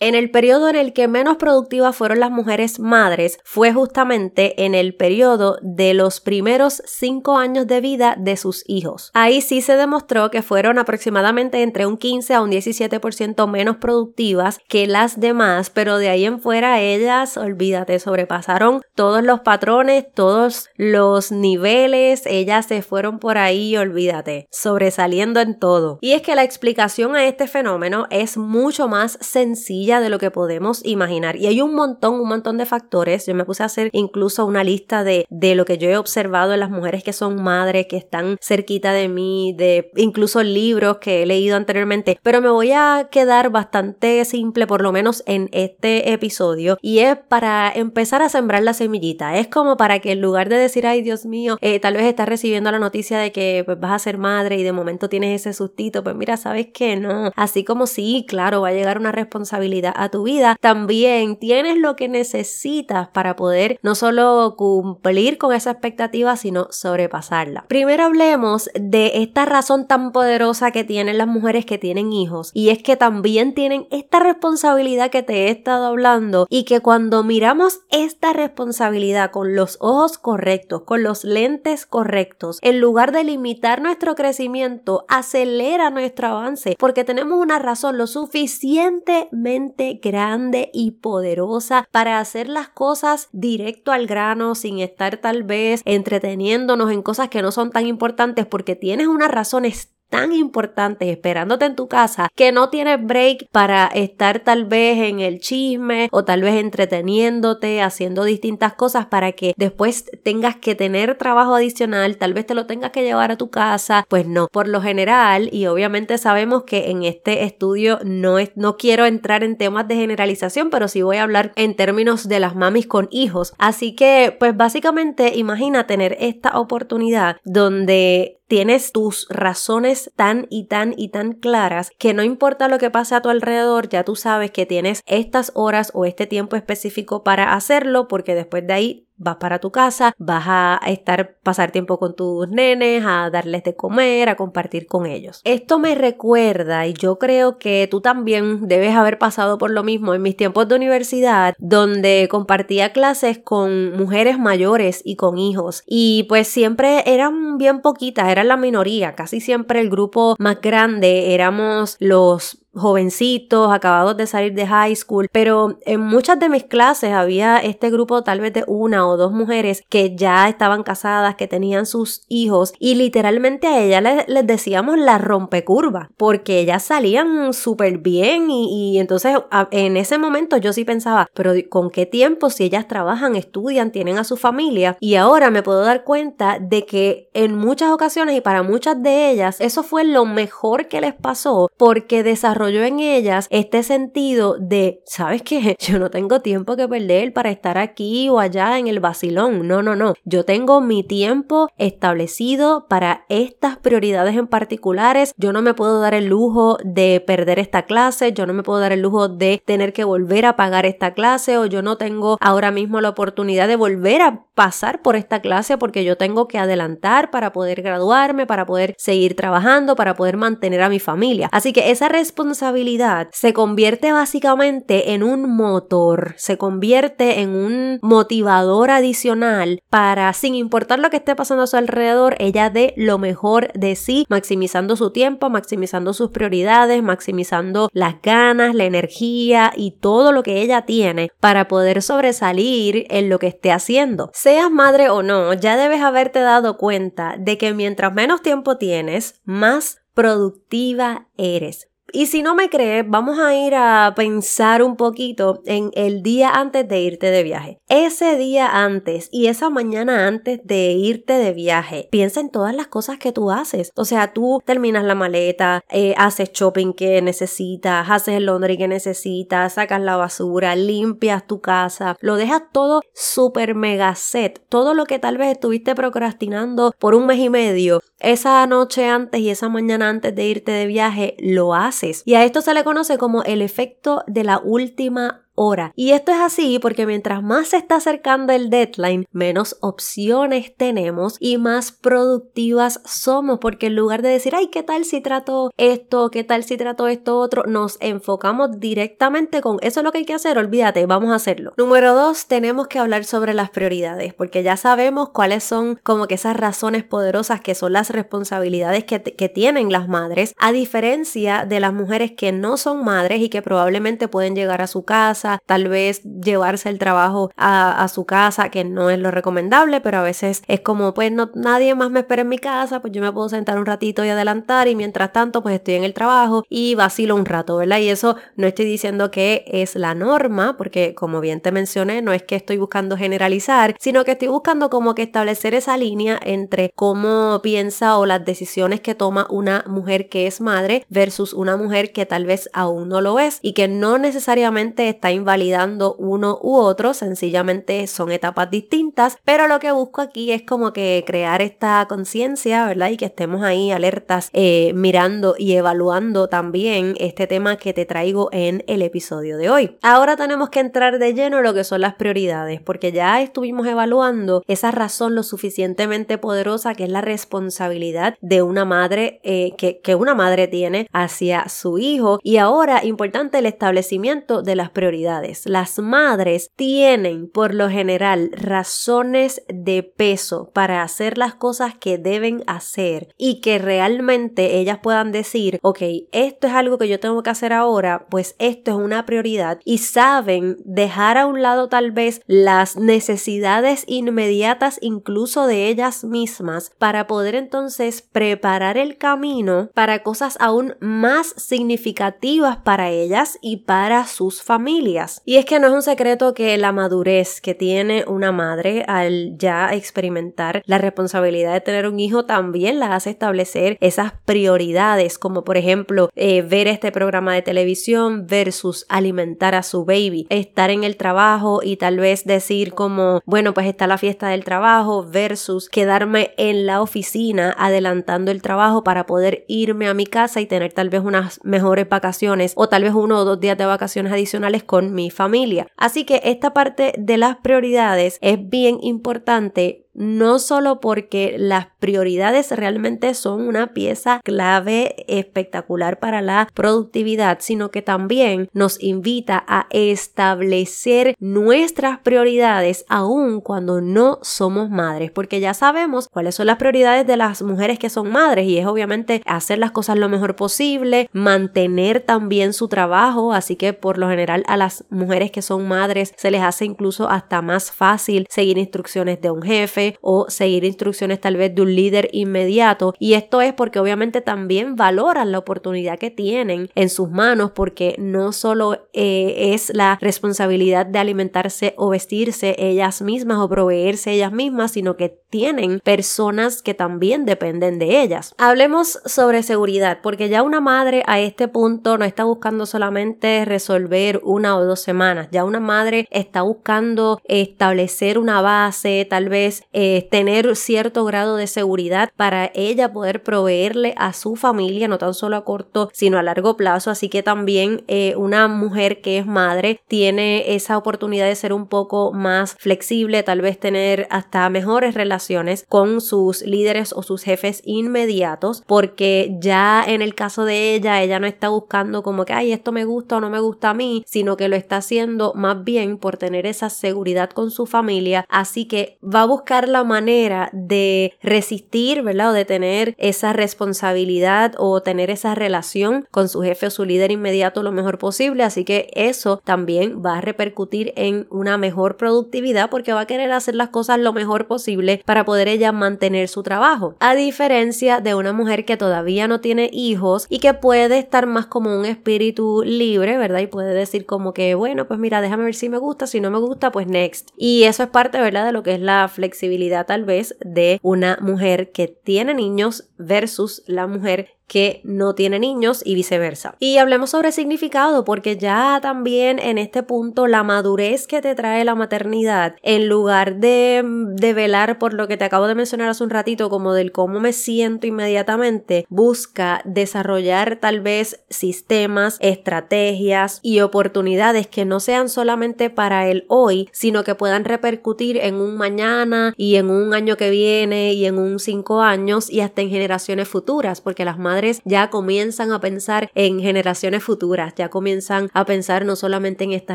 en 0.00 0.14
el 0.14 0.30
periodo 0.30 0.68
en 0.68 0.76
el 0.76 0.92
que 0.92 1.08
menos 1.08 1.36
productivas 1.36 1.94
fueron 1.94 2.20
las 2.20 2.30
mujeres 2.30 2.80
madres 2.80 3.38
fue 3.44 3.72
justamente 3.72 4.64
en 4.64 4.74
el 4.74 4.94
periodo 4.94 5.58
de 5.62 5.94
los 5.94 6.20
primeros 6.20 6.82
cinco 6.86 7.36
años 7.36 7.66
de 7.66 7.80
vida 7.80 8.16
de 8.18 8.36
sus 8.36 8.64
hijos. 8.66 9.10
Ahí 9.14 9.40
sí 9.40 9.60
se 9.60 9.76
demostró 9.76 10.30
que 10.30 10.42
fueron 10.42 10.78
aproximadamente 10.78 11.62
entre 11.62 11.86
un 11.86 11.96
15 11.96 12.34
a 12.34 12.42
un 12.42 12.50
17% 12.50 13.48
menos 13.48 13.76
productivas 13.76 14.58
que 14.68 14.86
las 14.86 15.20
demás, 15.20 15.70
pero 15.70 15.98
de 15.98 16.08
ahí 16.08 16.24
en 16.24 16.40
fuera 16.40 16.80
ellas, 16.80 17.36
olvídate, 17.36 17.98
sobrepasaron 17.98 18.82
todos 18.94 19.22
los 19.22 19.40
patrones, 19.40 20.06
todos 20.14 20.70
los 20.76 21.30
niveles, 21.30 22.22
ellas 22.26 22.66
se 22.66 22.82
fueron 22.82 23.18
por 23.18 23.38
ahí, 23.38 23.76
olvídate, 23.76 24.48
sobresaliendo 24.50 25.40
en 25.40 25.58
todo. 25.58 25.98
Y 26.00 26.12
es 26.12 26.22
que 26.22 26.34
la 26.34 26.44
explicación 26.44 27.16
a 27.16 27.26
este 27.26 27.46
fenómeno 27.46 28.06
es 28.10 28.36
mucho 28.36 28.88
más 28.88 29.15
sencilla 29.20 30.00
de 30.00 30.10
lo 30.10 30.18
que 30.18 30.30
podemos 30.30 30.84
imaginar. 30.84 31.36
Y 31.36 31.46
hay 31.46 31.60
un 31.60 31.74
montón, 31.74 32.20
un 32.20 32.28
montón 32.28 32.58
de 32.58 32.66
factores. 32.66 33.26
Yo 33.26 33.34
me 33.34 33.44
puse 33.44 33.62
a 33.62 33.66
hacer 33.66 33.90
incluso 33.92 34.46
una 34.46 34.64
lista 34.64 35.04
de, 35.04 35.26
de 35.30 35.54
lo 35.54 35.64
que 35.64 35.78
yo 35.78 35.88
he 35.88 35.96
observado 35.96 36.54
en 36.54 36.60
las 36.60 36.70
mujeres 36.70 37.02
que 37.02 37.12
son 37.12 37.42
madres, 37.42 37.86
que 37.88 37.96
están 37.96 38.36
cerquita 38.40 38.92
de 38.92 39.08
mí, 39.08 39.54
de 39.56 39.90
incluso 39.96 40.42
libros 40.42 40.98
que 40.98 41.22
he 41.22 41.26
leído 41.26 41.56
anteriormente. 41.56 42.18
Pero 42.22 42.40
me 42.40 42.50
voy 42.50 42.72
a 42.72 43.08
quedar 43.10 43.50
bastante 43.50 44.24
simple, 44.24 44.66
por 44.66 44.82
lo 44.82 44.92
menos 44.92 45.22
en 45.26 45.48
este 45.52 46.12
episodio. 46.12 46.78
Y 46.80 46.98
es 47.00 47.16
para 47.16 47.70
empezar 47.74 48.22
a 48.22 48.28
sembrar 48.28 48.62
la 48.62 48.74
semillita. 48.74 49.36
Es 49.38 49.48
como 49.48 49.76
para 49.76 49.98
que 50.00 50.12
en 50.12 50.20
lugar 50.20 50.48
de 50.48 50.56
decir, 50.56 50.86
ay 50.86 51.02
Dios 51.02 51.26
mío, 51.26 51.58
eh, 51.60 51.80
tal 51.80 51.94
vez 51.94 52.04
estás 52.04 52.28
recibiendo 52.28 52.70
la 52.70 52.78
noticia 52.78 53.18
de 53.18 53.32
que 53.32 53.62
pues, 53.64 53.78
vas 53.78 53.92
a 53.92 53.98
ser 53.98 54.18
madre 54.18 54.56
y 54.56 54.62
de 54.62 54.72
momento 54.72 55.08
tienes 55.08 55.40
ese 55.40 55.52
sustito, 55.52 56.02
pues 56.02 56.16
mira, 56.16 56.36
sabes 56.36 56.68
que 56.72 56.96
no. 56.96 57.32
Así 57.36 57.64
como 57.64 57.86
sí, 57.86 58.24
claro, 58.28 58.60
va 58.60 58.68
a 58.68 58.72
llegar 58.72 58.98
una 58.98 59.05
responsabilidad 59.12 59.94
a 59.96 60.08
tu 60.08 60.24
vida, 60.24 60.56
también 60.60 61.36
tienes 61.36 61.78
lo 61.78 61.96
que 61.96 62.08
necesitas 62.08 63.08
para 63.08 63.36
poder 63.36 63.78
no 63.82 63.94
solo 63.94 64.54
cumplir 64.56 65.38
con 65.38 65.54
esa 65.54 65.72
expectativa, 65.72 66.36
sino 66.36 66.68
sobrepasarla. 66.70 67.64
Primero 67.68 68.04
hablemos 68.04 68.70
de 68.74 69.22
esta 69.22 69.44
razón 69.44 69.86
tan 69.86 70.12
poderosa 70.12 70.70
que 70.70 70.84
tienen 70.84 71.18
las 71.18 71.26
mujeres 71.26 71.66
que 71.66 71.78
tienen 71.78 72.12
hijos 72.12 72.50
y 72.54 72.70
es 72.70 72.82
que 72.82 72.96
también 72.96 73.54
tienen 73.54 73.86
esta 73.90 74.20
responsabilidad 74.20 75.10
que 75.10 75.22
te 75.22 75.46
he 75.46 75.50
estado 75.50 75.86
hablando 75.86 76.46
y 76.48 76.64
que 76.64 76.80
cuando 76.80 77.22
miramos 77.22 77.80
esta 77.90 78.32
responsabilidad 78.32 79.30
con 79.30 79.54
los 79.54 79.78
ojos 79.80 80.18
correctos, 80.18 80.82
con 80.82 81.02
los 81.02 81.24
lentes 81.24 81.86
correctos, 81.86 82.58
en 82.62 82.80
lugar 82.80 83.12
de 83.12 83.24
limitar 83.24 83.82
nuestro 83.82 84.14
crecimiento, 84.14 85.04
acelera 85.08 85.90
nuestro 85.90 86.28
avance 86.28 86.76
porque 86.78 87.04
tenemos 87.04 87.38
una 87.38 87.58
razón 87.58 87.98
lo 87.98 88.06
suficiente 88.06 88.95
mente 89.32 90.00
grande 90.02 90.70
y 90.72 90.92
poderosa 90.92 91.88
para 91.90 92.20
hacer 92.20 92.48
las 92.48 92.68
cosas 92.68 93.28
directo 93.32 93.92
al 93.92 94.06
grano 94.06 94.54
sin 94.54 94.78
estar 94.78 95.18
tal 95.18 95.42
vez 95.42 95.82
entreteniéndonos 95.84 96.90
en 96.90 97.02
cosas 97.02 97.28
que 97.28 97.42
no 97.42 97.52
son 97.52 97.70
tan 97.70 97.86
importantes 97.86 98.46
porque 98.46 98.76
tienes 98.76 99.06
una 99.06 99.28
razón 99.28 99.64
tan 100.08 100.32
importantes 100.32 101.08
esperándote 101.08 101.64
en 101.64 101.76
tu 101.76 101.88
casa 101.88 102.28
que 102.34 102.52
no 102.52 102.70
tienes 102.70 103.04
break 103.04 103.48
para 103.50 103.86
estar 103.86 104.40
tal 104.40 104.64
vez 104.64 104.98
en 104.98 105.20
el 105.20 105.40
chisme 105.40 106.08
o 106.12 106.24
tal 106.24 106.42
vez 106.42 106.54
entreteniéndote, 106.54 107.82
haciendo 107.82 108.24
distintas 108.24 108.74
cosas 108.74 109.06
para 109.06 109.32
que 109.32 109.54
después 109.56 110.04
tengas 110.22 110.56
que 110.56 110.74
tener 110.74 111.16
trabajo 111.16 111.54
adicional, 111.54 112.16
tal 112.16 112.34
vez 112.34 112.46
te 112.46 112.54
lo 112.54 112.66
tengas 112.66 112.90
que 112.90 113.02
llevar 113.02 113.30
a 113.30 113.36
tu 113.36 113.50
casa, 113.50 114.06
pues 114.08 114.26
no, 114.26 114.48
por 114.48 114.68
lo 114.68 114.80
general 114.80 115.48
y 115.52 115.66
obviamente 115.66 116.18
sabemos 116.18 116.64
que 116.64 116.90
en 116.90 117.02
este 117.02 117.44
estudio 117.44 117.98
no 118.04 118.38
es 118.38 118.50
no 118.54 118.76
quiero 118.76 119.06
entrar 119.06 119.42
en 119.44 119.56
temas 119.56 119.88
de 119.88 119.96
generalización, 119.96 120.70
pero 120.70 120.88
sí 120.88 121.02
voy 121.02 121.16
a 121.16 121.24
hablar 121.24 121.52
en 121.56 121.74
términos 121.76 122.28
de 122.28 122.40
las 122.40 122.54
mamis 122.54 122.86
con 122.86 123.08
hijos. 123.10 123.54
Así 123.58 123.94
que 123.94 124.34
pues 124.38 124.56
básicamente 124.56 125.36
imagina 125.36 125.86
tener 125.86 126.16
esta 126.20 126.58
oportunidad 126.58 127.36
donde 127.44 128.38
tienes 128.48 128.92
tus 128.92 129.26
razones 129.28 130.12
tan 130.16 130.46
y 130.50 130.66
tan 130.66 130.94
y 130.96 131.08
tan 131.08 131.32
claras 131.32 131.90
que 131.98 132.14
no 132.14 132.22
importa 132.22 132.68
lo 132.68 132.78
que 132.78 132.90
pase 132.90 133.14
a 133.14 133.22
tu 133.22 133.28
alrededor, 133.28 133.88
ya 133.88 134.04
tú 134.04 134.16
sabes 134.16 134.50
que 134.50 134.66
tienes 134.66 135.02
estas 135.06 135.52
horas 135.54 135.90
o 135.94 136.04
este 136.04 136.26
tiempo 136.26 136.56
específico 136.56 137.22
para 137.22 137.54
hacerlo 137.54 138.08
porque 138.08 138.34
después 138.34 138.66
de 138.66 138.72
ahí 138.72 139.05
vas 139.16 139.36
para 139.36 139.58
tu 139.58 139.70
casa, 139.70 140.14
vas 140.18 140.44
a 140.46 140.80
estar, 140.86 141.36
pasar 141.42 141.70
tiempo 141.70 141.98
con 141.98 142.14
tus 142.14 142.48
nenes, 142.48 143.04
a 143.06 143.30
darles 143.30 143.64
de 143.64 143.74
comer, 143.74 144.28
a 144.28 144.36
compartir 144.36 144.86
con 144.86 145.06
ellos. 145.06 145.40
Esto 145.44 145.78
me 145.78 145.94
recuerda, 145.94 146.86
y 146.86 146.94
yo 146.94 147.18
creo 147.18 147.58
que 147.58 147.88
tú 147.90 148.00
también 148.00 148.68
debes 148.68 148.94
haber 148.94 149.18
pasado 149.18 149.58
por 149.58 149.70
lo 149.70 149.82
mismo 149.82 150.14
en 150.14 150.22
mis 150.22 150.36
tiempos 150.36 150.68
de 150.68 150.76
universidad, 150.76 151.54
donde 151.58 152.28
compartía 152.30 152.92
clases 152.92 153.38
con 153.38 153.96
mujeres 153.96 154.38
mayores 154.38 155.02
y 155.04 155.16
con 155.16 155.38
hijos. 155.38 155.82
Y 155.86 156.24
pues 156.28 156.48
siempre 156.48 157.02
eran 157.06 157.58
bien 157.58 157.80
poquitas, 157.80 158.28
eran 158.28 158.48
la 158.48 158.56
minoría, 158.56 159.14
casi 159.14 159.40
siempre 159.40 159.80
el 159.80 159.90
grupo 159.90 160.36
más 160.38 160.60
grande 160.60 161.34
éramos 161.34 161.96
los 162.00 162.65
jovencitos, 162.76 163.72
acabados 163.72 164.16
de 164.16 164.26
salir 164.26 164.54
de 164.54 164.66
high 164.66 164.94
school, 164.94 165.28
pero 165.32 165.78
en 165.84 166.00
muchas 166.00 166.38
de 166.38 166.48
mis 166.48 166.64
clases 166.64 167.12
había 167.12 167.58
este 167.58 167.90
grupo 167.90 168.22
tal 168.22 168.40
vez 168.40 168.52
de 168.52 168.64
una 168.66 169.08
o 169.08 169.16
dos 169.16 169.32
mujeres 169.32 169.82
que 169.88 170.14
ya 170.14 170.48
estaban 170.48 170.82
casadas, 170.82 171.36
que 171.36 171.48
tenían 171.48 171.86
sus 171.86 172.24
hijos 172.28 172.74
y 172.78 172.94
literalmente 172.94 173.66
a 173.66 173.82
ellas 173.82 174.24
les, 174.26 174.46
decíamos 174.46 174.98
la 174.98 175.18
rompecurva 175.18 176.10
porque 176.16 176.60
ellas 176.60 176.82
salían 176.82 177.52
súper 177.52 177.98
bien 177.98 178.50
y, 178.50 178.94
y 178.94 178.98
entonces 178.98 179.36
en 179.70 179.96
ese 179.96 180.18
momento 180.18 180.56
yo 180.56 180.72
sí 180.72 180.84
pensaba, 180.84 181.28
pero 181.34 181.52
¿con 181.68 181.90
qué 181.90 182.06
tiempo 182.06 182.50
si 182.50 182.64
ellas 182.64 182.86
trabajan, 182.86 183.36
estudian, 183.36 183.90
tienen 183.90 184.18
a 184.18 184.24
su 184.24 184.36
familia? 184.36 184.96
Y 185.00 185.14
ahora 185.16 185.50
me 185.50 185.62
puedo 185.62 185.80
dar 185.80 186.04
cuenta 186.04 186.58
de 186.60 186.84
que 186.84 187.30
en 187.32 187.56
muchas 187.56 187.90
ocasiones 187.90 188.36
y 188.36 188.40
para 188.40 188.62
muchas 188.62 189.02
de 189.02 189.30
ellas 189.30 189.60
eso 189.60 189.82
fue 189.82 190.04
lo 190.04 190.24
mejor 190.26 190.88
que 190.88 191.00
les 191.00 191.14
pasó 191.14 191.70
porque 191.76 192.22
desarrollaron 192.22 192.65
yo 192.68 192.84
en 192.84 193.00
ellas 193.00 193.46
este 193.50 193.82
sentido 193.82 194.56
de, 194.58 195.02
¿sabes 195.06 195.42
qué? 195.42 195.76
Yo 195.86 195.98
no 195.98 196.10
tengo 196.10 196.40
tiempo 196.40 196.76
que 196.76 196.88
perder 196.88 197.32
para 197.32 197.50
estar 197.50 197.78
aquí 197.78 198.28
o 198.28 198.38
allá 198.38 198.78
en 198.78 198.88
el 198.88 199.00
vacilón. 199.00 199.66
No, 199.66 199.82
no, 199.82 199.96
no. 199.96 200.14
Yo 200.24 200.44
tengo 200.44 200.80
mi 200.80 201.02
tiempo 201.02 201.68
establecido 201.76 202.86
para 202.88 203.24
estas 203.28 203.76
prioridades 203.78 204.36
en 204.36 204.46
particulares. 204.46 205.32
Yo 205.36 205.52
no 205.52 205.62
me 205.62 205.74
puedo 205.74 206.00
dar 206.00 206.14
el 206.14 206.26
lujo 206.26 206.78
de 206.84 207.22
perder 207.26 207.58
esta 207.58 207.82
clase. 207.82 208.32
Yo 208.32 208.46
no 208.46 208.52
me 208.52 208.62
puedo 208.62 208.80
dar 208.80 208.92
el 208.92 209.00
lujo 209.00 209.28
de 209.28 209.62
tener 209.64 209.92
que 209.92 210.04
volver 210.04 210.46
a 210.46 210.56
pagar 210.56 210.86
esta 210.86 211.14
clase 211.14 211.58
o 211.58 211.66
yo 211.66 211.82
no 211.82 211.96
tengo 211.96 212.38
ahora 212.40 212.70
mismo 212.70 213.00
la 213.00 213.10
oportunidad 213.10 213.68
de 213.68 213.76
volver 213.76 214.22
a 214.22 214.45
pasar 214.56 215.02
por 215.02 215.16
esta 215.16 215.40
clase 215.40 215.76
porque 215.76 216.02
yo 216.02 216.16
tengo 216.16 216.48
que 216.48 216.58
adelantar 216.58 217.30
para 217.30 217.52
poder 217.52 217.82
graduarme, 217.82 218.46
para 218.46 218.64
poder 218.64 218.94
seguir 218.96 219.36
trabajando, 219.36 219.94
para 219.96 220.14
poder 220.14 220.38
mantener 220.38 220.82
a 220.82 220.88
mi 220.88 220.98
familia. 220.98 221.48
Así 221.52 221.74
que 221.74 221.90
esa 221.90 222.08
responsabilidad 222.08 223.28
se 223.32 223.52
convierte 223.52 224.12
básicamente 224.12 225.12
en 225.12 225.22
un 225.22 225.54
motor, 225.54 226.34
se 226.38 226.56
convierte 226.56 227.40
en 227.40 227.50
un 227.50 227.98
motivador 228.00 228.90
adicional 228.90 229.82
para, 229.90 230.32
sin 230.32 230.54
importar 230.54 231.00
lo 231.00 231.10
que 231.10 231.18
esté 231.18 231.36
pasando 231.36 231.64
a 231.64 231.66
su 231.66 231.76
alrededor, 231.76 232.34
ella 232.38 232.70
dé 232.70 232.94
lo 232.96 233.18
mejor 233.18 233.70
de 233.74 233.94
sí, 233.94 234.24
maximizando 234.30 234.96
su 234.96 235.10
tiempo, 235.10 235.50
maximizando 235.50 236.14
sus 236.14 236.30
prioridades, 236.30 237.02
maximizando 237.02 237.90
las 237.92 238.22
ganas, 238.22 238.74
la 238.74 238.84
energía 238.84 239.72
y 239.76 239.98
todo 240.00 240.32
lo 240.32 240.42
que 240.42 240.62
ella 240.62 240.86
tiene 240.86 241.28
para 241.40 241.68
poder 241.68 242.00
sobresalir 242.00 243.06
en 243.10 243.28
lo 243.28 243.38
que 243.38 243.48
esté 243.48 243.70
haciendo. 243.70 244.30
Seas 244.46 244.70
madre 244.70 245.10
o 245.10 245.24
no, 245.24 245.54
ya 245.54 245.76
debes 245.76 246.00
haberte 246.00 246.38
dado 246.38 246.76
cuenta 246.78 247.34
de 247.36 247.58
que 247.58 247.74
mientras 247.74 248.14
menos 248.14 248.42
tiempo 248.42 248.78
tienes, 248.78 249.40
más 249.44 249.98
productiva 250.14 251.26
eres. 251.36 251.88
Y 252.12 252.26
si 252.26 252.42
no 252.42 252.54
me 252.54 252.70
crees, 252.70 253.04
vamos 253.06 253.38
a 253.40 253.54
ir 253.56 253.74
a 253.74 254.12
pensar 254.14 254.82
un 254.82 254.96
poquito 254.96 255.60
en 255.66 255.90
el 255.94 256.22
día 256.22 256.50
antes 256.50 256.86
de 256.86 257.00
irte 257.00 257.30
de 257.32 257.42
viaje. 257.42 257.80
Ese 257.88 258.36
día 258.36 258.84
antes 258.84 259.28
y 259.32 259.48
esa 259.48 259.70
mañana 259.70 260.28
antes 260.28 260.60
de 260.64 260.92
irte 260.92 261.32
de 261.32 261.52
viaje, 261.52 262.08
piensa 262.12 262.40
en 262.40 262.50
todas 262.50 262.74
las 262.76 262.86
cosas 262.86 263.18
que 263.18 263.32
tú 263.32 263.50
haces. 263.50 263.90
O 263.96 264.04
sea, 264.04 264.32
tú 264.32 264.62
terminas 264.64 265.02
la 265.02 265.16
maleta, 265.16 265.82
eh, 265.90 266.14
haces 266.16 266.52
shopping 266.52 266.92
que 266.92 267.20
necesitas, 267.22 268.08
haces 268.08 268.36
el 268.36 268.46
laundry 268.46 268.78
que 268.78 268.88
necesitas, 268.88 269.74
sacas 269.74 270.00
la 270.00 270.16
basura, 270.16 270.76
limpias 270.76 271.46
tu 271.46 271.60
casa, 271.60 272.16
lo 272.20 272.36
dejas 272.36 272.62
todo 272.72 273.02
súper 273.14 273.74
mega 273.74 274.14
set. 274.14 274.64
Todo 274.68 274.94
lo 274.94 275.06
que 275.06 275.18
tal 275.18 275.38
vez 275.38 275.52
estuviste 275.52 275.96
procrastinando 275.96 276.94
por 277.00 277.16
un 277.16 277.26
mes 277.26 277.38
y 277.38 277.50
medio, 277.50 278.00
esa 278.20 278.64
noche 278.66 279.08
antes 279.08 279.40
y 279.40 279.50
esa 279.50 279.68
mañana 279.68 280.08
antes 280.08 280.34
de 280.34 280.46
irte 280.46 280.70
de 280.70 280.86
viaje, 280.86 281.36
lo 281.40 281.74
haces 281.74 281.95
y 282.24 282.34
a 282.34 282.44
esto 282.44 282.60
se 282.60 282.74
le 282.74 282.84
conoce 282.84 283.18
como 283.18 283.42
el 283.42 283.62
efecto 283.62 284.22
de 284.26 284.44
la 284.44 284.58
última 284.58 285.45
hora. 285.56 285.92
Y 285.96 286.12
esto 286.12 286.30
es 286.30 286.38
así 286.38 286.78
porque 286.78 287.06
mientras 287.06 287.42
más 287.42 287.68
se 287.68 287.78
está 287.78 287.96
acercando 287.96 288.52
el 288.52 288.70
deadline, 288.70 289.26
menos 289.32 289.76
opciones 289.80 290.74
tenemos 290.76 291.36
y 291.40 291.58
más 291.58 291.90
productivas 291.90 293.00
somos 293.04 293.58
porque 293.58 293.86
en 293.86 293.96
lugar 293.96 294.22
de 294.22 294.28
decir, 294.28 294.54
ay, 294.54 294.68
¿qué 294.68 294.82
tal 294.82 295.04
si 295.04 295.20
trato 295.20 295.72
esto? 295.76 296.30
¿Qué 296.30 296.44
tal 296.44 296.62
si 296.62 296.76
trato 296.76 297.08
esto 297.08 297.38
otro? 297.38 297.64
Nos 297.66 297.96
enfocamos 298.00 298.78
directamente 298.78 299.60
con 299.60 299.78
eso 299.82 300.00
es 300.00 300.04
lo 300.04 300.12
que 300.12 300.18
hay 300.18 300.24
que 300.24 300.34
hacer, 300.34 300.58
olvídate, 300.58 301.04
vamos 301.06 301.30
a 301.30 301.36
hacerlo. 301.36 301.72
Número 301.76 302.14
dos, 302.14 302.46
tenemos 302.46 302.86
que 302.86 302.98
hablar 302.98 303.24
sobre 303.24 303.54
las 303.54 303.70
prioridades 303.70 304.34
porque 304.34 304.62
ya 304.62 304.76
sabemos 304.76 305.30
cuáles 305.30 305.64
son 305.64 305.98
como 306.02 306.26
que 306.26 306.34
esas 306.34 306.56
razones 306.56 307.02
poderosas 307.04 307.60
que 307.60 307.74
son 307.74 307.94
las 307.94 308.10
responsabilidades 308.10 309.04
que, 309.04 309.22
que 309.22 309.48
tienen 309.48 309.90
las 309.90 310.08
madres 310.08 310.54
a 310.58 310.72
diferencia 310.72 311.64
de 311.64 311.80
las 311.80 311.92
mujeres 311.92 312.32
que 312.32 312.52
no 312.52 312.76
son 312.76 313.04
madres 313.04 313.40
y 313.40 313.48
que 313.48 313.62
probablemente 313.62 314.28
pueden 314.28 314.54
llegar 314.54 314.82
a 314.82 314.86
su 314.86 315.04
casa 315.04 315.45
tal 315.66 315.88
vez 315.88 316.22
llevarse 316.22 316.88
el 316.88 316.98
trabajo 316.98 317.50
a, 317.56 318.06
su 318.12 318.24
casa, 318.24 318.68
que 318.70 318.84
no 318.84 319.10
es 319.10 319.18
lo 319.18 319.30
recomendable, 319.30 320.00
pero 320.00 320.18
a 320.18 320.22
veces 320.22 320.62
es 320.68 320.80
como, 320.80 321.12
pues 321.14 321.32
no, 321.32 321.50
nadie 321.54 321.94
más 321.94 322.10
me 322.10 322.20
espera 322.20 322.42
en 322.42 322.48
mi 322.48 322.58
casa, 322.58 323.00
pues 323.00 323.12
yo 323.12 323.20
me 323.20 323.32
puedo 323.32 323.48
sentar 323.48 323.78
un 323.78 323.86
ratito 323.86 324.24
y 324.24 324.28
adelantar 324.28 324.88
y 324.88 324.94
mientras 324.94 325.32
tanto 325.32 325.62
pues 325.62 325.74
estoy 325.74 325.94
en 325.94 326.04
el 326.04 326.14
trabajo 326.14 326.64
y 326.68 326.94
vacilo 326.94 327.34
un 327.34 327.44
rato, 327.44 327.76
¿verdad? 327.76 327.98
Y 327.98 328.08
eso 328.08 328.36
no 328.56 328.66
estoy 328.66 328.84
diciendo 328.84 329.30
que 329.30 329.64
es 329.66 329.96
la 329.96 330.14
norma, 330.14 330.76
porque 330.76 331.14
como 331.14 331.40
bien 331.40 331.60
te 331.60 331.72
mencioné, 331.72 332.22
no 332.22 332.32
es 332.32 332.42
que 332.42 332.56
estoy 332.56 332.78
buscando 332.78 333.16
generalizar, 333.16 333.96
sino 333.98 334.24
que 334.24 334.32
estoy 334.32 334.48
buscando 334.48 334.90
como 334.90 335.14
que 335.14 335.22
establecer 335.22 335.74
esa 335.74 335.96
línea 335.96 336.38
entre 336.42 336.92
cómo 336.94 337.60
piensa 337.62 338.18
o 338.18 338.26
las 338.26 338.44
decisiones 338.44 339.00
que 339.00 339.14
toma 339.14 339.46
una 339.50 339.84
mujer 339.86 340.28
que 340.28 340.46
es 340.46 340.60
madre 340.60 341.04
versus 341.08 341.52
una 341.52 341.76
mujer 341.76 342.12
que 342.12 342.26
tal 342.26 342.46
vez 342.46 342.70
aún 342.72 343.08
no 343.08 343.20
lo 343.20 343.38
es 343.38 343.58
y 343.62 343.72
que 343.72 343.88
no 343.88 344.18
necesariamente 344.18 345.08
está 345.08 345.30
invalidando 345.36 346.14
uno 346.16 346.58
u 346.60 346.74
otro, 346.76 347.14
sencillamente 347.14 348.06
son 348.06 348.32
etapas 348.32 348.70
distintas, 348.70 349.38
pero 349.44 349.68
lo 349.68 349.78
que 349.78 349.92
busco 349.92 350.20
aquí 350.20 350.52
es 350.52 350.62
como 350.62 350.92
que 350.92 351.24
crear 351.26 351.62
esta 351.62 352.06
conciencia, 352.08 352.86
¿verdad? 352.86 353.10
Y 353.10 353.16
que 353.16 353.26
estemos 353.26 353.62
ahí 353.62 353.90
alertas, 353.90 354.50
eh, 354.52 354.92
mirando 354.94 355.54
y 355.58 355.74
evaluando 355.74 356.48
también 356.48 357.14
este 357.18 357.46
tema 357.46 357.76
que 357.76 357.92
te 357.92 358.04
traigo 358.06 358.48
en 358.52 358.82
el 358.86 359.02
episodio 359.02 359.56
de 359.58 359.70
hoy. 359.70 359.96
Ahora 360.02 360.36
tenemos 360.36 360.70
que 360.70 360.80
entrar 360.80 361.18
de 361.18 361.34
lleno 361.34 361.58
en 361.58 361.64
lo 361.64 361.74
que 361.74 361.84
son 361.84 362.00
las 362.00 362.14
prioridades, 362.14 362.80
porque 362.80 363.12
ya 363.12 363.40
estuvimos 363.40 363.86
evaluando 363.86 364.62
esa 364.66 364.90
razón 364.90 365.34
lo 365.34 365.42
suficientemente 365.42 366.38
poderosa 366.38 366.94
que 366.94 367.04
es 367.04 367.10
la 367.10 367.20
responsabilidad 367.20 368.34
de 368.40 368.62
una 368.62 368.84
madre 368.84 369.40
eh, 369.42 369.74
que 369.76 370.14
una 370.14 370.34
madre 370.34 370.68
tiene 370.68 371.06
hacia 371.12 371.68
su 371.68 371.98
hijo 371.98 372.38
y 372.42 372.56
ahora 372.56 373.04
importante 373.04 373.58
el 373.58 373.66
establecimiento 373.66 374.62
de 374.62 374.76
las 374.76 374.90
prioridades 374.90 375.25
Las 375.66 375.98
madres 375.98 376.70
tienen 376.76 377.48
por 377.48 377.74
lo 377.74 377.88
general 377.88 378.50
razones 378.52 379.62
de 379.68 380.02
peso 380.02 380.70
para 380.72 381.02
hacer 381.02 381.38
las 381.38 381.54
cosas 381.54 381.94
que 381.94 382.18
deben 382.18 382.62
hacer 382.66 383.34
y 383.36 383.60
que 383.60 383.78
realmente 383.78 384.78
ellas 384.78 385.00
puedan 385.02 385.32
decir, 385.32 385.78
ok, 385.82 385.98
esto 386.32 386.66
es 386.66 386.72
algo 386.72 386.98
que 386.98 387.08
yo 387.08 387.18
tengo 387.20 387.42
que 387.42 387.50
hacer 387.50 387.72
ahora, 387.72 388.26
pues 388.30 388.54
esto 388.58 388.92
es 388.92 388.96
una 388.96 389.26
prioridad 389.26 389.80
y 389.84 389.98
saben 389.98 390.76
dejar 390.84 391.38
a 391.38 391.46
un 391.46 391.62
lado 391.62 391.88
tal 391.88 392.12
vez 392.12 392.40
las 392.46 392.96
necesidades 392.96 394.04
inmediatas 394.06 394.98
incluso 395.00 395.66
de 395.66 395.88
ellas 395.88 396.24
mismas 396.24 396.92
para 396.98 397.26
poder 397.26 397.54
entonces 397.54 398.22
preparar 398.22 398.96
el 398.96 399.18
camino 399.18 399.90
para 399.94 400.22
cosas 400.22 400.56
aún 400.60 400.94
más 401.00 401.48
significativas 401.56 402.78
para 402.78 403.10
ellas 403.10 403.58
y 403.60 403.78
para 403.78 404.26
sus 404.26 404.62
familias. 404.62 405.15
Y 405.44 405.56
es 405.56 405.64
que 405.64 405.78
no 405.78 405.86
es 405.86 405.92
un 405.92 406.02
secreto 406.02 406.52
que 406.54 406.76
la 406.76 406.92
madurez 406.92 407.60
que 407.60 407.74
tiene 407.74 408.24
una 408.26 408.52
madre 408.52 409.04
al 409.08 409.56
ya 409.56 409.94
experimentar 409.94 410.82
la 410.84 410.98
responsabilidad 410.98 411.72
de 411.72 411.80
tener 411.80 412.06
un 412.06 412.20
hijo 412.20 412.44
también 412.44 412.98
la 412.98 413.14
hace 413.14 413.30
establecer 413.30 413.96
esas 414.00 414.32
prioridades 414.44 415.38
como 415.38 415.64
por 415.64 415.76
ejemplo 415.76 416.30
eh, 416.34 416.62
ver 416.62 416.86
este 416.88 417.12
programa 417.12 417.54
de 417.54 417.62
televisión 417.62 418.46
versus 418.46 419.06
alimentar 419.08 419.74
a 419.74 419.82
su 419.82 420.04
baby, 420.04 420.46
estar 420.50 420.90
en 420.90 421.04
el 421.04 421.16
trabajo 421.16 421.80
y 421.82 421.96
tal 421.96 422.18
vez 422.18 422.44
decir 422.44 422.92
como 422.92 423.40
bueno 423.46 423.72
pues 423.74 423.86
está 423.86 424.06
la 424.06 424.18
fiesta 424.18 424.48
del 424.48 424.64
trabajo 424.64 425.24
versus 425.24 425.88
quedarme 425.88 426.52
en 426.56 426.86
la 426.86 427.00
oficina 427.00 427.74
adelantando 427.78 428.50
el 428.50 428.62
trabajo 428.62 429.02
para 429.04 429.26
poder 429.26 429.64
irme 429.68 430.08
a 430.08 430.14
mi 430.14 430.26
casa 430.26 430.60
y 430.60 430.66
tener 430.66 430.92
tal 430.92 431.08
vez 431.08 431.22
unas 431.22 431.60
mejores 431.64 432.08
vacaciones 432.08 432.72
o 432.76 432.88
tal 432.88 433.04
vez 433.04 433.14
uno 433.14 433.38
o 433.38 433.44
dos 433.44 433.60
días 433.60 433.78
de 433.78 433.86
vacaciones 433.86 434.32
adicionales 434.32 434.82
con 434.82 435.05
mi 435.14 435.30
familia. 435.30 435.86
Así 435.96 436.24
que 436.24 436.40
esta 436.44 436.72
parte 436.74 437.12
de 437.18 437.36
las 437.36 437.56
prioridades 437.56 438.38
es 438.40 438.58
bien 438.68 438.98
importante 439.02 440.05
no 440.16 440.58
solo 440.58 441.00
porque 441.00 441.56
las 441.58 441.88
prioridades 441.98 442.70
realmente 442.70 443.34
son 443.34 443.68
una 443.68 443.92
pieza 443.92 444.40
clave 444.42 445.24
espectacular 445.28 446.18
para 446.18 446.40
la 446.42 446.68
productividad, 446.74 447.58
sino 447.60 447.90
que 447.90 448.02
también 448.02 448.68
nos 448.72 449.02
invita 449.02 449.62
a 449.68 449.86
establecer 449.90 451.34
nuestras 451.38 452.18
prioridades 452.20 453.04
aun 453.08 453.60
cuando 453.60 454.00
no 454.00 454.38
somos 454.42 454.90
madres, 454.90 455.30
porque 455.30 455.60
ya 455.60 455.74
sabemos 455.74 456.28
cuáles 456.28 456.54
son 456.54 456.66
las 456.66 456.76
prioridades 456.76 457.26
de 457.26 457.36
las 457.36 457.62
mujeres 457.62 457.98
que 457.98 458.10
son 458.10 458.30
madres 458.30 458.66
y 458.66 458.78
es 458.78 458.86
obviamente 458.86 459.42
hacer 459.44 459.78
las 459.78 459.90
cosas 459.90 460.18
lo 460.18 460.28
mejor 460.28 460.56
posible, 460.56 461.28
mantener 461.32 462.20
también 462.20 462.72
su 462.72 462.88
trabajo, 462.88 463.52
así 463.52 463.76
que 463.76 463.92
por 463.92 464.18
lo 464.18 464.28
general 464.28 464.64
a 464.66 464.76
las 464.76 465.04
mujeres 465.10 465.50
que 465.50 465.62
son 465.62 465.86
madres 465.86 466.32
se 466.36 466.50
les 466.50 466.62
hace 466.62 466.84
incluso 466.84 467.28
hasta 467.28 467.62
más 467.62 467.90
fácil 467.90 468.46
seguir 468.48 468.78
instrucciones 468.78 469.40
de 469.40 469.50
un 469.50 469.62
jefe, 469.62 470.05
o 470.20 470.46
seguir 470.48 470.84
instrucciones 470.84 471.40
tal 471.40 471.56
vez 471.56 471.74
de 471.74 471.82
un 471.82 471.94
líder 471.94 472.28
inmediato 472.32 473.14
y 473.18 473.34
esto 473.34 473.60
es 473.60 473.72
porque 473.72 473.98
obviamente 473.98 474.40
también 474.40 474.96
valoran 474.96 475.52
la 475.52 475.58
oportunidad 475.58 476.18
que 476.18 476.30
tienen 476.30 476.90
en 476.94 477.08
sus 477.08 477.30
manos 477.30 477.72
porque 477.72 478.14
no 478.18 478.52
solo 478.52 479.08
eh, 479.12 479.72
es 479.74 479.92
la 479.94 480.18
responsabilidad 480.20 481.06
de 481.06 481.18
alimentarse 481.18 481.94
o 481.96 482.10
vestirse 482.10 482.76
ellas 482.78 483.22
mismas 483.22 483.58
o 483.58 483.68
proveerse 483.68 484.32
ellas 484.32 484.52
mismas 484.52 484.92
sino 484.92 485.16
que 485.16 485.40
tienen 485.50 486.00
personas 486.00 486.82
que 486.82 486.94
también 486.94 487.46
dependen 487.46 487.98
de 487.98 488.20
ellas. 488.22 488.54
Hablemos 488.58 489.20
sobre 489.24 489.62
seguridad 489.62 490.18
porque 490.22 490.48
ya 490.48 490.62
una 490.62 490.80
madre 490.80 491.22
a 491.26 491.40
este 491.40 491.68
punto 491.68 492.18
no 492.18 492.24
está 492.24 492.44
buscando 492.44 492.86
solamente 492.86 493.64
resolver 493.64 494.40
una 494.42 494.76
o 494.76 494.84
dos 494.84 495.00
semanas, 495.00 495.48
ya 495.50 495.64
una 495.64 495.80
madre 495.80 496.26
está 496.30 496.62
buscando 496.62 497.40
establecer 497.44 498.38
una 498.38 498.60
base, 498.60 499.26
tal 499.28 499.48
vez 499.48 499.84
eh, 499.98 500.28
tener 500.30 500.76
cierto 500.76 501.24
grado 501.24 501.56
de 501.56 501.66
seguridad 501.66 502.28
para 502.36 502.70
ella 502.74 503.14
poder 503.14 503.42
proveerle 503.42 504.12
a 504.18 504.34
su 504.34 504.54
familia, 504.54 505.08
no 505.08 505.16
tan 505.16 505.32
solo 505.32 505.56
a 505.56 505.64
corto, 505.64 506.10
sino 506.12 506.38
a 506.38 506.42
largo 506.42 506.76
plazo. 506.76 507.10
Así 507.10 507.30
que 507.30 507.42
también 507.42 508.04
eh, 508.06 508.34
una 508.36 508.68
mujer 508.68 509.22
que 509.22 509.38
es 509.38 509.46
madre 509.46 510.02
tiene 510.06 510.74
esa 510.74 510.98
oportunidad 510.98 511.46
de 511.46 511.54
ser 511.54 511.72
un 511.72 511.86
poco 511.86 512.30
más 512.34 512.76
flexible, 512.78 513.42
tal 513.42 513.62
vez 513.62 513.80
tener 513.80 514.26
hasta 514.28 514.68
mejores 514.68 515.14
relaciones 515.14 515.86
con 515.88 516.20
sus 516.20 516.60
líderes 516.60 517.14
o 517.14 517.22
sus 517.22 517.42
jefes 517.42 517.80
inmediatos, 517.86 518.82
porque 518.86 519.56
ya 519.60 520.04
en 520.06 520.20
el 520.20 520.34
caso 520.34 520.66
de 520.66 520.94
ella, 520.94 521.22
ella 521.22 521.40
no 521.40 521.46
está 521.46 521.70
buscando 521.70 522.22
como 522.22 522.44
que, 522.44 522.52
ay, 522.52 522.72
esto 522.72 522.92
me 522.92 523.06
gusta 523.06 523.38
o 523.38 523.40
no 523.40 523.48
me 523.48 523.60
gusta 523.60 523.88
a 523.88 523.94
mí, 523.94 524.22
sino 524.26 524.58
que 524.58 524.68
lo 524.68 524.76
está 524.76 524.98
haciendo 524.98 525.54
más 525.54 525.84
bien 525.84 526.18
por 526.18 526.36
tener 526.36 526.66
esa 526.66 526.90
seguridad 526.90 527.48
con 527.48 527.70
su 527.70 527.86
familia. 527.86 528.44
Así 528.50 528.84
que 528.84 529.16
va 529.22 529.40
a 529.40 529.46
buscar 529.46 529.85
la 529.88 530.04
manera 530.04 530.70
de 530.72 531.34
resistir, 531.42 532.22
¿verdad? 532.22 532.50
O 532.50 532.52
de 532.52 532.64
tener 532.64 533.14
esa 533.18 533.52
responsabilidad 533.52 534.74
o 534.78 535.02
tener 535.02 535.30
esa 535.30 535.54
relación 535.54 536.26
con 536.30 536.48
su 536.48 536.62
jefe 536.62 536.86
o 536.86 536.90
su 536.90 537.04
líder 537.04 537.30
inmediato 537.30 537.82
lo 537.82 537.92
mejor 537.92 538.18
posible. 538.18 538.62
Así 538.62 538.84
que 538.84 539.10
eso 539.14 539.60
también 539.64 540.22
va 540.24 540.38
a 540.38 540.40
repercutir 540.40 541.12
en 541.16 541.46
una 541.50 541.78
mejor 541.78 542.16
productividad 542.16 542.90
porque 542.90 543.12
va 543.12 543.20
a 543.20 543.26
querer 543.26 543.52
hacer 543.52 543.74
las 543.74 543.90
cosas 543.90 544.18
lo 544.18 544.32
mejor 544.32 544.66
posible 544.66 545.22
para 545.24 545.44
poder 545.44 545.68
ella 545.68 545.92
mantener 545.92 546.48
su 546.48 546.62
trabajo. 546.62 547.14
A 547.20 547.34
diferencia 547.34 548.20
de 548.20 548.34
una 548.34 548.52
mujer 548.52 548.84
que 548.84 548.96
todavía 548.96 549.48
no 549.48 549.60
tiene 549.60 549.90
hijos 549.92 550.46
y 550.48 550.58
que 550.58 550.74
puede 550.74 551.18
estar 551.18 551.46
más 551.46 551.66
como 551.66 551.96
un 551.98 552.04
espíritu 552.04 552.82
libre, 552.84 553.38
¿verdad? 553.38 553.60
Y 553.60 553.66
puede 553.66 553.94
decir 553.94 554.26
como 554.26 554.52
que, 554.52 554.74
bueno, 554.74 555.06
pues 555.06 555.18
mira, 555.20 555.40
déjame 555.40 555.64
ver 555.64 555.74
si 555.74 555.88
me 555.88 555.98
gusta, 555.98 556.26
si 556.26 556.40
no 556.40 556.50
me 556.50 556.58
gusta, 556.58 556.90
pues 556.90 557.06
next. 557.06 557.50
Y 557.56 557.84
eso 557.84 558.02
es 558.02 558.08
parte, 558.08 558.40
¿verdad? 558.40 558.66
De 558.66 558.72
lo 558.72 558.82
que 558.82 558.94
es 558.94 559.00
la 559.00 559.28
flexibilidad 559.28 559.65
tal 560.04 560.24
vez 560.24 560.56
de 560.60 560.98
una 561.02 561.38
mujer 561.40 561.92
que 561.92 562.08
tiene 562.08 562.54
niños 562.54 563.10
versus 563.18 563.82
la 563.86 564.06
mujer 564.06 564.50
que 564.66 565.00
no 565.04 565.34
tiene 565.34 565.58
niños 565.58 566.02
y 566.04 566.14
viceversa. 566.14 566.74
Y 566.78 566.98
hablemos 566.98 567.30
sobre 567.30 567.52
significado 567.52 568.24
porque 568.24 568.56
ya 568.56 568.98
también 569.00 569.58
en 569.58 569.78
este 569.78 570.02
punto 570.02 570.46
la 570.46 570.62
madurez 570.62 571.26
que 571.26 571.40
te 571.40 571.54
trae 571.54 571.84
la 571.84 571.94
maternidad 571.94 572.76
en 572.82 573.08
lugar 573.08 573.56
de, 573.56 574.02
de 574.04 574.54
velar 574.54 574.98
por 574.98 575.14
lo 575.14 575.28
que 575.28 575.36
te 575.36 575.44
acabo 575.44 575.66
de 575.66 575.74
mencionar 575.74 576.08
hace 576.08 576.24
un 576.24 576.30
ratito 576.30 576.68
como 576.70 576.94
del 576.94 577.12
cómo 577.12 577.40
me 577.40 577.52
siento 577.52 578.06
inmediatamente 578.06 579.06
busca 579.08 579.82
desarrollar 579.84 580.76
tal 580.80 581.00
vez 581.00 581.40
sistemas, 581.48 582.38
estrategias 582.40 583.60
y 583.62 583.80
oportunidades 583.80 584.66
que 584.66 584.84
no 584.84 585.00
sean 585.00 585.28
solamente 585.28 585.90
para 585.90 586.28
el 586.28 586.44
hoy 586.48 586.88
sino 586.92 587.24
que 587.24 587.34
puedan 587.34 587.64
repercutir 587.64 588.38
en 588.38 588.56
un 588.56 588.76
mañana 588.76 589.54
y 589.56 589.76
en 589.76 589.90
un 589.90 590.14
año 590.14 590.36
que 590.36 590.50
viene 590.50 591.12
y 591.12 591.26
en 591.26 591.38
un 591.38 591.58
cinco 591.58 592.02
años 592.02 592.50
y 592.50 592.60
hasta 592.60 592.82
en 592.82 592.90
generaciones 592.90 593.48
futuras 593.48 594.00
porque 594.00 594.24
las 594.24 594.38
madres 594.38 594.55
ya 594.84 595.10
comienzan 595.10 595.72
a 595.72 595.80
pensar 595.80 596.30
en 596.34 596.60
generaciones 596.60 597.22
futuras, 597.22 597.74
ya 597.76 597.88
comienzan 597.88 598.50
a 598.52 598.64
pensar 598.64 599.04
no 599.04 599.16
solamente 599.16 599.64
en 599.64 599.72
esta 599.72 599.94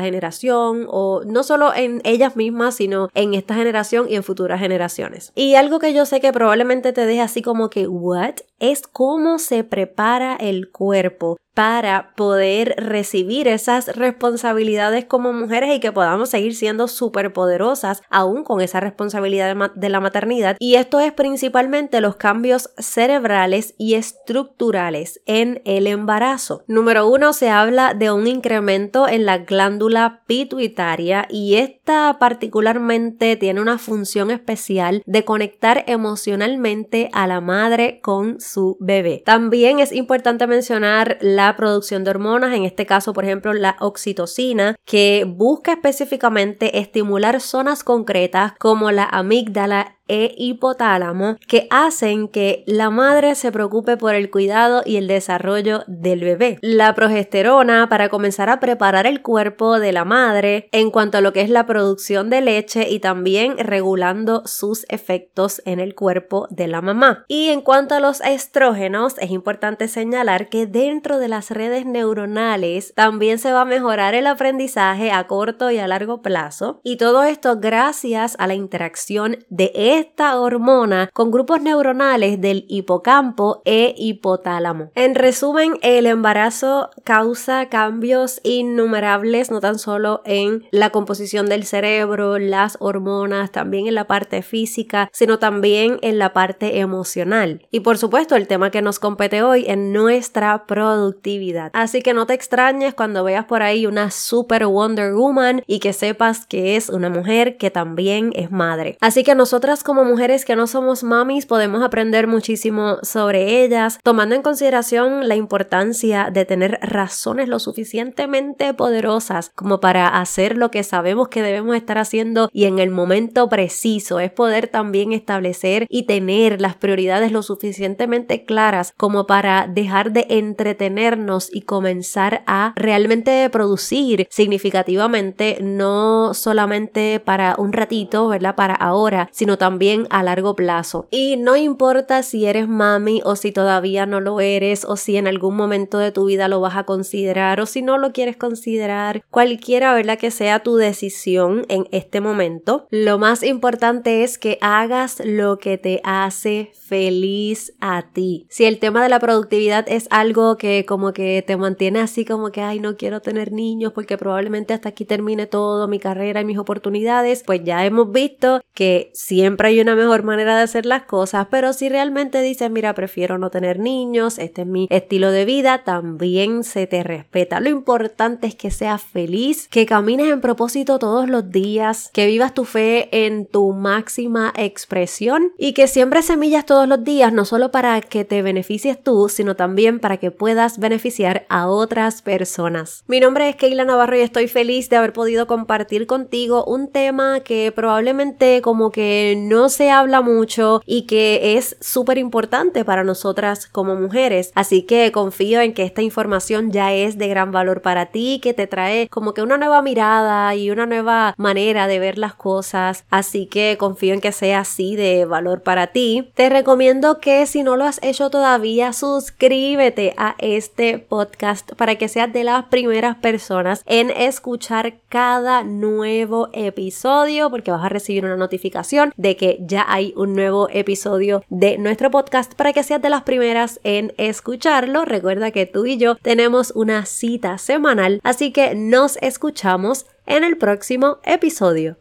generación 0.00 0.86
o 0.88 1.22
no 1.24 1.42
solo 1.42 1.74
en 1.74 2.00
ellas 2.04 2.36
mismas, 2.36 2.76
sino 2.76 3.08
en 3.14 3.34
esta 3.34 3.54
generación 3.54 4.06
y 4.08 4.16
en 4.16 4.22
futuras 4.22 4.60
generaciones. 4.60 5.32
Y 5.34 5.54
algo 5.54 5.78
que 5.78 5.94
yo 5.94 6.06
sé 6.06 6.20
que 6.20 6.32
probablemente 6.32 6.92
te 6.92 7.06
deje 7.06 7.20
así 7.20 7.42
como 7.42 7.70
que, 7.70 7.86
¿what? 7.86 8.36
Es 8.58 8.82
cómo 8.82 9.38
se 9.38 9.64
prepara 9.64 10.36
el 10.36 10.70
cuerpo 10.70 11.38
para 11.54 12.12
poder 12.16 12.74
recibir 12.78 13.46
esas 13.46 13.96
responsabilidades 13.96 15.04
como 15.04 15.32
mujeres 15.32 15.76
y 15.76 15.80
que 15.80 15.92
podamos 15.92 16.30
seguir 16.30 16.54
siendo 16.54 16.88
súper 16.88 17.32
poderosas 17.32 18.02
aún 18.08 18.42
con 18.44 18.60
esa 18.60 18.80
responsabilidad 18.80 19.54
de, 19.74 19.88
la 19.88 20.00
maternidad. 20.00 20.56
Y 20.58 20.76
esto 20.76 21.00
es 21.00 21.12
principalmente 21.12 22.00
los 22.00 22.16
cambios 22.16 22.70
cerebrales 22.78 23.74
y 23.78 23.94
estructurales 23.94 25.20
en 25.26 25.60
el 25.64 25.86
embarazo. 25.86 26.64
Número 26.66 27.06
uno, 27.06 27.32
se 27.32 27.50
habla 27.50 27.92
de 27.92 28.10
un 28.10 28.26
incremento 28.26 29.06
en 29.08 29.26
la 29.26 29.38
glándula 29.38 30.22
pituitaria 30.26 31.26
y 31.28 31.56
esta 31.56 32.16
particularmente 32.18 33.36
tiene 33.36 33.60
una 33.60 33.78
función 33.78 34.30
especial 34.30 35.02
de 35.04 35.24
conectar 35.24 35.84
emocionalmente 35.86 37.10
a 37.12 37.26
la 37.26 37.40
madre 37.40 38.00
con 38.00 38.40
su 38.40 38.76
bebé. 38.80 39.22
También 39.26 39.80
es 39.80 39.92
importante 39.92 40.46
mencionar 40.46 41.18
la 41.20 41.41
producción 41.56 42.04
de 42.04 42.10
hormonas, 42.10 42.54
en 42.54 42.64
este 42.64 42.86
caso, 42.86 43.12
por 43.12 43.24
ejemplo, 43.24 43.52
la 43.52 43.76
oxitocina, 43.80 44.76
que 44.84 45.24
busca 45.26 45.72
específicamente 45.72 46.78
estimular 46.78 47.40
zonas 47.40 47.84
concretas 47.84 48.52
como 48.58 48.90
la 48.90 49.04
amígdala 49.04 49.98
e 50.12 50.34
hipotálamo 50.36 51.38
que 51.48 51.66
hacen 51.70 52.28
que 52.28 52.64
la 52.66 52.90
madre 52.90 53.34
se 53.34 53.50
preocupe 53.50 53.96
por 53.96 54.14
el 54.14 54.30
cuidado 54.30 54.82
y 54.84 54.96
el 54.96 55.06
desarrollo 55.06 55.84
del 55.86 56.20
bebé. 56.20 56.58
La 56.60 56.94
progesterona 56.94 57.88
para 57.88 58.10
comenzar 58.10 58.50
a 58.50 58.60
preparar 58.60 59.06
el 59.06 59.22
cuerpo 59.22 59.80
de 59.80 59.92
la 59.92 60.04
madre 60.04 60.68
en 60.70 60.90
cuanto 60.90 61.16
a 61.16 61.22
lo 61.22 61.32
que 61.32 61.40
es 61.40 61.48
la 61.48 61.64
producción 61.64 62.28
de 62.28 62.42
leche 62.42 62.90
y 62.90 62.98
también 62.98 63.56
regulando 63.56 64.42
sus 64.44 64.84
efectos 64.90 65.62
en 65.64 65.80
el 65.80 65.94
cuerpo 65.94 66.46
de 66.50 66.68
la 66.68 66.82
mamá. 66.82 67.24
Y 67.26 67.48
en 67.48 67.62
cuanto 67.62 67.94
a 67.94 68.00
los 68.00 68.20
estrógenos, 68.20 69.14
es 69.18 69.30
importante 69.30 69.88
señalar 69.88 70.50
que 70.50 70.66
dentro 70.66 71.18
de 71.18 71.28
las 71.28 71.50
redes 71.50 71.86
neuronales 71.86 72.92
también 72.94 73.38
se 73.38 73.54
va 73.54 73.62
a 73.62 73.64
mejorar 73.64 74.14
el 74.14 74.26
aprendizaje 74.26 75.10
a 75.10 75.26
corto 75.26 75.70
y 75.70 75.78
a 75.78 75.88
largo 75.88 76.20
plazo. 76.20 76.82
Y 76.84 76.98
todo 76.98 77.22
esto 77.22 77.56
gracias 77.58 78.36
a 78.38 78.46
la 78.46 78.54
interacción 78.54 79.38
de 79.48 79.72
esta 80.02 80.38
hormona 80.40 81.08
con 81.12 81.30
grupos 81.30 81.62
neuronales 81.62 82.40
del 82.40 82.64
hipocampo 82.68 83.62
e 83.64 83.94
hipotálamo. 83.96 84.90
En 84.96 85.14
resumen, 85.14 85.78
el 85.82 86.06
embarazo 86.06 86.90
causa 87.04 87.68
cambios 87.68 88.40
innumerables, 88.42 89.52
no 89.52 89.60
tan 89.60 89.78
solo 89.78 90.22
en 90.24 90.64
la 90.72 90.90
composición 90.90 91.46
del 91.46 91.64
cerebro, 91.64 92.38
las 92.38 92.76
hormonas, 92.80 93.52
también 93.52 93.86
en 93.86 93.94
la 93.94 94.08
parte 94.08 94.42
física, 94.42 95.08
sino 95.12 95.38
también 95.38 95.98
en 96.02 96.18
la 96.18 96.32
parte 96.32 96.80
emocional. 96.80 97.64
Y 97.70 97.80
por 97.80 97.96
supuesto, 97.96 98.34
el 98.34 98.48
tema 98.48 98.70
que 98.70 98.82
nos 98.82 98.98
compete 98.98 99.44
hoy 99.44 99.66
en 99.68 99.92
nuestra 99.92 100.66
productividad. 100.66 101.70
Así 101.74 102.02
que 102.02 102.12
no 102.12 102.26
te 102.26 102.34
extrañes 102.34 102.94
cuando 102.94 103.22
veas 103.22 103.44
por 103.44 103.62
ahí 103.62 103.86
una 103.86 104.10
super 104.10 104.66
Wonder 104.66 105.14
Woman 105.14 105.62
y 105.68 105.78
que 105.78 105.92
sepas 105.92 106.44
que 106.46 106.74
es 106.74 106.88
una 106.88 107.08
mujer 107.08 107.56
que 107.56 107.70
también 107.70 108.32
es 108.34 108.50
madre. 108.50 108.96
Así 109.00 109.22
que 109.22 109.34
nosotras 109.34 109.84
como 109.84 109.91
mujeres 109.94 110.44
que 110.44 110.56
no 110.56 110.66
somos 110.66 111.04
mamis 111.04 111.46
podemos 111.46 111.82
aprender 111.82 112.26
muchísimo 112.26 112.98
sobre 113.02 113.62
ellas, 113.62 114.00
tomando 114.02 114.34
en 114.34 114.42
consideración 114.42 115.28
la 115.28 115.36
importancia 115.36 116.30
de 116.32 116.44
tener 116.44 116.78
razones 116.82 117.48
lo 117.48 117.58
suficientemente 117.58 118.74
poderosas 118.74 119.50
como 119.54 119.80
para 119.80 120.08
hacer 120.08 120.56
lo 120.56 120.70
que 120.70 120.82
sabemos 120.82 121.28
que 121.28 121.42
debemos 121.42 121.76
estar 121.76 121.98
haciendo 121.98 122.48
y 122.52 122.64
en 122.64 122.78
el 122.78 122.90
momento 122.90 123.48
preciso. 123.48 124.20
Es 124.20 124.30
poder 124.30 124.68
también 124.68 125.12
establecer 125.12 125.86
y 125.88 126.04
tener 126.06 126.60
las 126.60 126.76
prioridades 126.76 127.32
lo 127.32 127.42
suficientemente 127.42 128.44
claras 128.44 128.94
como 128.96 129.26
para 129.26 129.66
dejar 129.68 130.12
de 130.12 130.26
entretenernos 130.30 131.48
y 131.52 131.62
comenzar 131.62 132.42
a 132.46 132.72
realmente 132.76 133.48
producir 133.50 134.26
significativamente, 134.30 135.58
no 135.60 136.34
solamente 136.34 137.20
para 137.20 137.56
un 137.58 137.72
ratito, 137.72 138.28
¿verdad? 138.28 138.54
Para 138.54 138.74
ahora, 138.74 139.28
sino 139.32 139.58
también 139.58 139.71
a 140.10 140.22
largo 140.22 140.54
plazo. 140.54 141.06
Y 141.10 141.36
no 141.36 141.56
importa 141.56 142.22
si 142.22 142.46
eres 142.46 142.68
mami 142.68 143.20
o 143.24 143.36
si 143.36 143.52
todavía 143.52 144.06
no 144.06 144.20
lo 144.20 144.40
eres 144.40 144.84
o 144.84 144.96
si 144.96 145.16
en 145.16 145.26
algún 145.26 145.56
momento 145.56 145.98
de 145.98 146.12
tu 146.12 146.26
vida 146.26 146.48
lo 146.48 146.60
vas 146.60 146.76
a 146.76 146.84
considerar 146.84 147.60
o 147.60 147.66
si 147.66 147.82
no 147.82 147.98
lo 147.98 148.12
quieres 148.12 148.36
considerar, 148.36 149.24
cualquiera, 149.30 149.94
¿verdad? 149.94 150.18
Que 150.18 150.30
sea 150.30 150.62
tu 150.62 150.76
decisión 150.76 151.64
en 151.68 151.86
este 151.90 152.20
momento, 152.20 152.86
lo 152.90 153.18
más 153.18 153.42
importante 153.42 154.24
es 154.24 154.38
que 154.38 154.58
hagas 154.60 155.20
lo 155.24 155.58
que 155.58 155.78
te 155.78 156.00
hace 156.04 156.70
feliz 156.74 157.74
a 157.80 158.10
ti. 158.12 158.46
Si 158.50 158.64
el 158.64 158.78
tema 158.78 159.02
de 159.02 159.08
la 159.08 159.20
productividad 159.20 159.86
es 159.88 160.06
algo 160.10 160.56
que 160.56 160.84
como 160.86 161.12
que 161.12 161.42
te 161.46 161.56
mantiene 161.56 162.00
así 162.00 162.24
como 162.24 162.50
que, 162.50 162.60
ay, 162.60 162.80
no 162.80 162.96
quiero 162.96 163.20
tener 163.20 163.52
niños 163.52 163.92
porque 163.92 164.18
probablemente 164.18 164.74
hasta 164.74 164.90
aquí 164.90 165.04
termine 165.04 165.46
todo 165.46 165.88
mi 165.88 165.98
carrera 165.98 166.40
y 166.40 166.44
mis 166.44 166.58
oportunidades, 166.58 167.42
pues 167.44 167.62
ya 167.64 167.84
hemos 167.84 168.12
visto 168.12 168.60
que 168.74 169.10
siempre 169.14 169.61
hay 169.66 169.80
una 169.80 169.94
mejor 169.94 170.22
manera 170.22 170.56
de 170.56 170.62
hacer 170.62 170.86
las 170.86 171.02
cosas, 171.02 171.46
pero 171.50 171.72
si 171.72 171.88
realmente 171.88 172.40
dices, 172.42 172.70
mira, 172.70 172.94
prefiero 172.94 173.38
no 173.38 173.50
tener 173.50 173.78
niños, 173.78 174.38
este 174.38 174.62
es 174.62 174.66
mi 174.66 174.86
estilo 174.90 175.30
de 175.30 175.44
vida, 175.44 175.82
también 175.84 176.64
se 176.64 176.86
te 176.86 177.02
respeta. 177.02 177.60
Lo 177.60 177.68
importante 177.68 178.46
es 178.46 178.54
que 178.54 178.70
seas 178.70 179.02
feliz, 179.02 179.68
que 179.68 179.86
camines 179.86 180.28
en 180.28 180.40
propósito 180.40 180.98
todos 180.98 181.28
los 181.28 181.50
días, 181.50 182.10
que 182.12 182.26
vivas 182.26 182.54
tu 182.54 182.64
fe 182.64 183.08
en 183.26 183.46
tu 183.46 183.72
máxima 183.72 184.52
expresión 184.56 185.52
y 185.58 185.72
que 185.72 185.86
siembres 185.86 186.26
semillas 186.26 186.66
todos 186.66 186.88
los 186.88 187.04
días, 187.04 187.32
no 187.32 187.44
solo 187.44 187.70
para 187.70 188.00
que 188.00 188.24
te 188.24 188.42
beneficies 188.42 189.02
tú, 189.02 189.28
sino 189.28 189.56
también 189.56 190.00
para 190.00 190.16
que 190.16 190.30
puedas 190.30 190.78
beneficiar 190.78 191.46
a 191.48 191.68
otras 191.68 192.22
personas. 192.22 193.04
Mi 193.06 193.20
nombre 193.20 193.48
es 193.48 193.56
Keila 193.56 193.84
Navarro 193.84 194.16
y 194.16 194.20
estoy 194.20 194.48
feliz 194.48 194.88
de 194.88 194.96
haber 194.96 195.12
podido 195.12 195.46
compartir 195.46 196.06
contigo 196.06 196.64
un 196.64 196.88
tema 196.88 197.40
que 197.40 197.72
probablemente 197.74 198.62
como 198.62 198.90
que 198.90 199.34
no 199.36 199.51
se 199.68 199.90
habla 199.90 200.20
mucho 200.20 200.82
y 200.86 201.02
que 201.02 201.56
es 201.56 201.76
súper 201.80 202.18
importante 202.18 202.84
para 202.84 203.04
nosotras 203.04 203.66
como 203.66 203.94
mujeres. 203.94 204.52
Así 204.54 204.82
que 204.82 205.12
confío 205.12 205.60
en 205.60 205.74
que 205.74 205.84
esta 205.84 206.02
información 206.02 206.72
ya 206.72 206.92
es 206.92 207.18
de 207.18 207.28
gran 207.28 207.52
valor 207.52 207.82
para 207.82 208.06
ti, 208.06 208.40
que 208.42 208.54
te 208.54 208.66
trae 208.66 209.08
como 209.08 209.34
que 209.34 209.42
una 209.42 209.58
nueva 209.58 209.82
mirada 209.82 210.54
y 210.54 210.70
una 210.70 210.86
nueva 210.86 211.34
manera 211.36 211.86
de 211.86 211.98
ver 211.98 212.18
las 212.18 212.34
cosas. 212.34 213.04
Así 213.10 213.46
que 213.46 213.76
confío 213.78 214.14
en 214.14 214.20
que 214.20 214.32
sea 214.32 214.60
así 214.60 214.96
de 214.96 215.24
valor 215.24 215.62
para 215.62 215.88
ti. 215.88 216.30
Te 216.34 216.48
recomiendo 216.48 217.18
que 217.18 217.46
si 217.46 217.62
no 217.62 217.76
lo 217.76 217.84
has 217.84 218.02
hecho 218.02 218.30
todavía, 218.30 218.92
suscríbete 218.92 220.14
a 220.16 220.34
este 220.38 220.98
podcast 220.98 221.72
para 221.74 221.96
que 221.96 222.08
seas 222.08 222.32
de 222.32 222.44
las 222.44 222.64
primeras 222.66 223.16
personas 223.16 223.82
en 223.86 224.10
escuchar 224.10 224.94
cada 225.08 225.62
nuevo 225.62 226.48
episodio 226.52 227.50
porque 227.50 227.70
vas 227.70 227.84
a 227.84 227.88
recibir 227.88 228.24
una 228.24 228.36
notificación 228.36 229.12
de 229.16 229.36
que 229.42 229.58
ya 229.58 229.84
hay 229.88 230.14
un 230.16 230.36
nuevo 230.36 230.68
episodio 230.70 231.42
de 231.48 231.76
nuestro 231.76 232.12
podcast 232.12 232.54
para 232.54 232.72
que 232.72 232.84
seas 232.84 233.02
de 233.02 233.10
las 233.10 233.22
primeras 233.22 233.80
en 233.82 234.14
escucharlo. 234.16 235.04
Recuerda 235.04 235.50
que 235.50 235.66
tú 235.66 235.84
y 235.84 235.96
yo 235.96 236.14
tenemos 236.14 236.70
una 236.76 237.06
cita 237.06 237.58
semanal, 237.58 238.20
así 238.22 238.52
que 238.52 238.76
nos 238.76 239.16
escuchamos 239.16 240.06
en 240.26 240.44
el 240.44 240.58
próximo 240.58 241.18
episodio. 241.24 241.96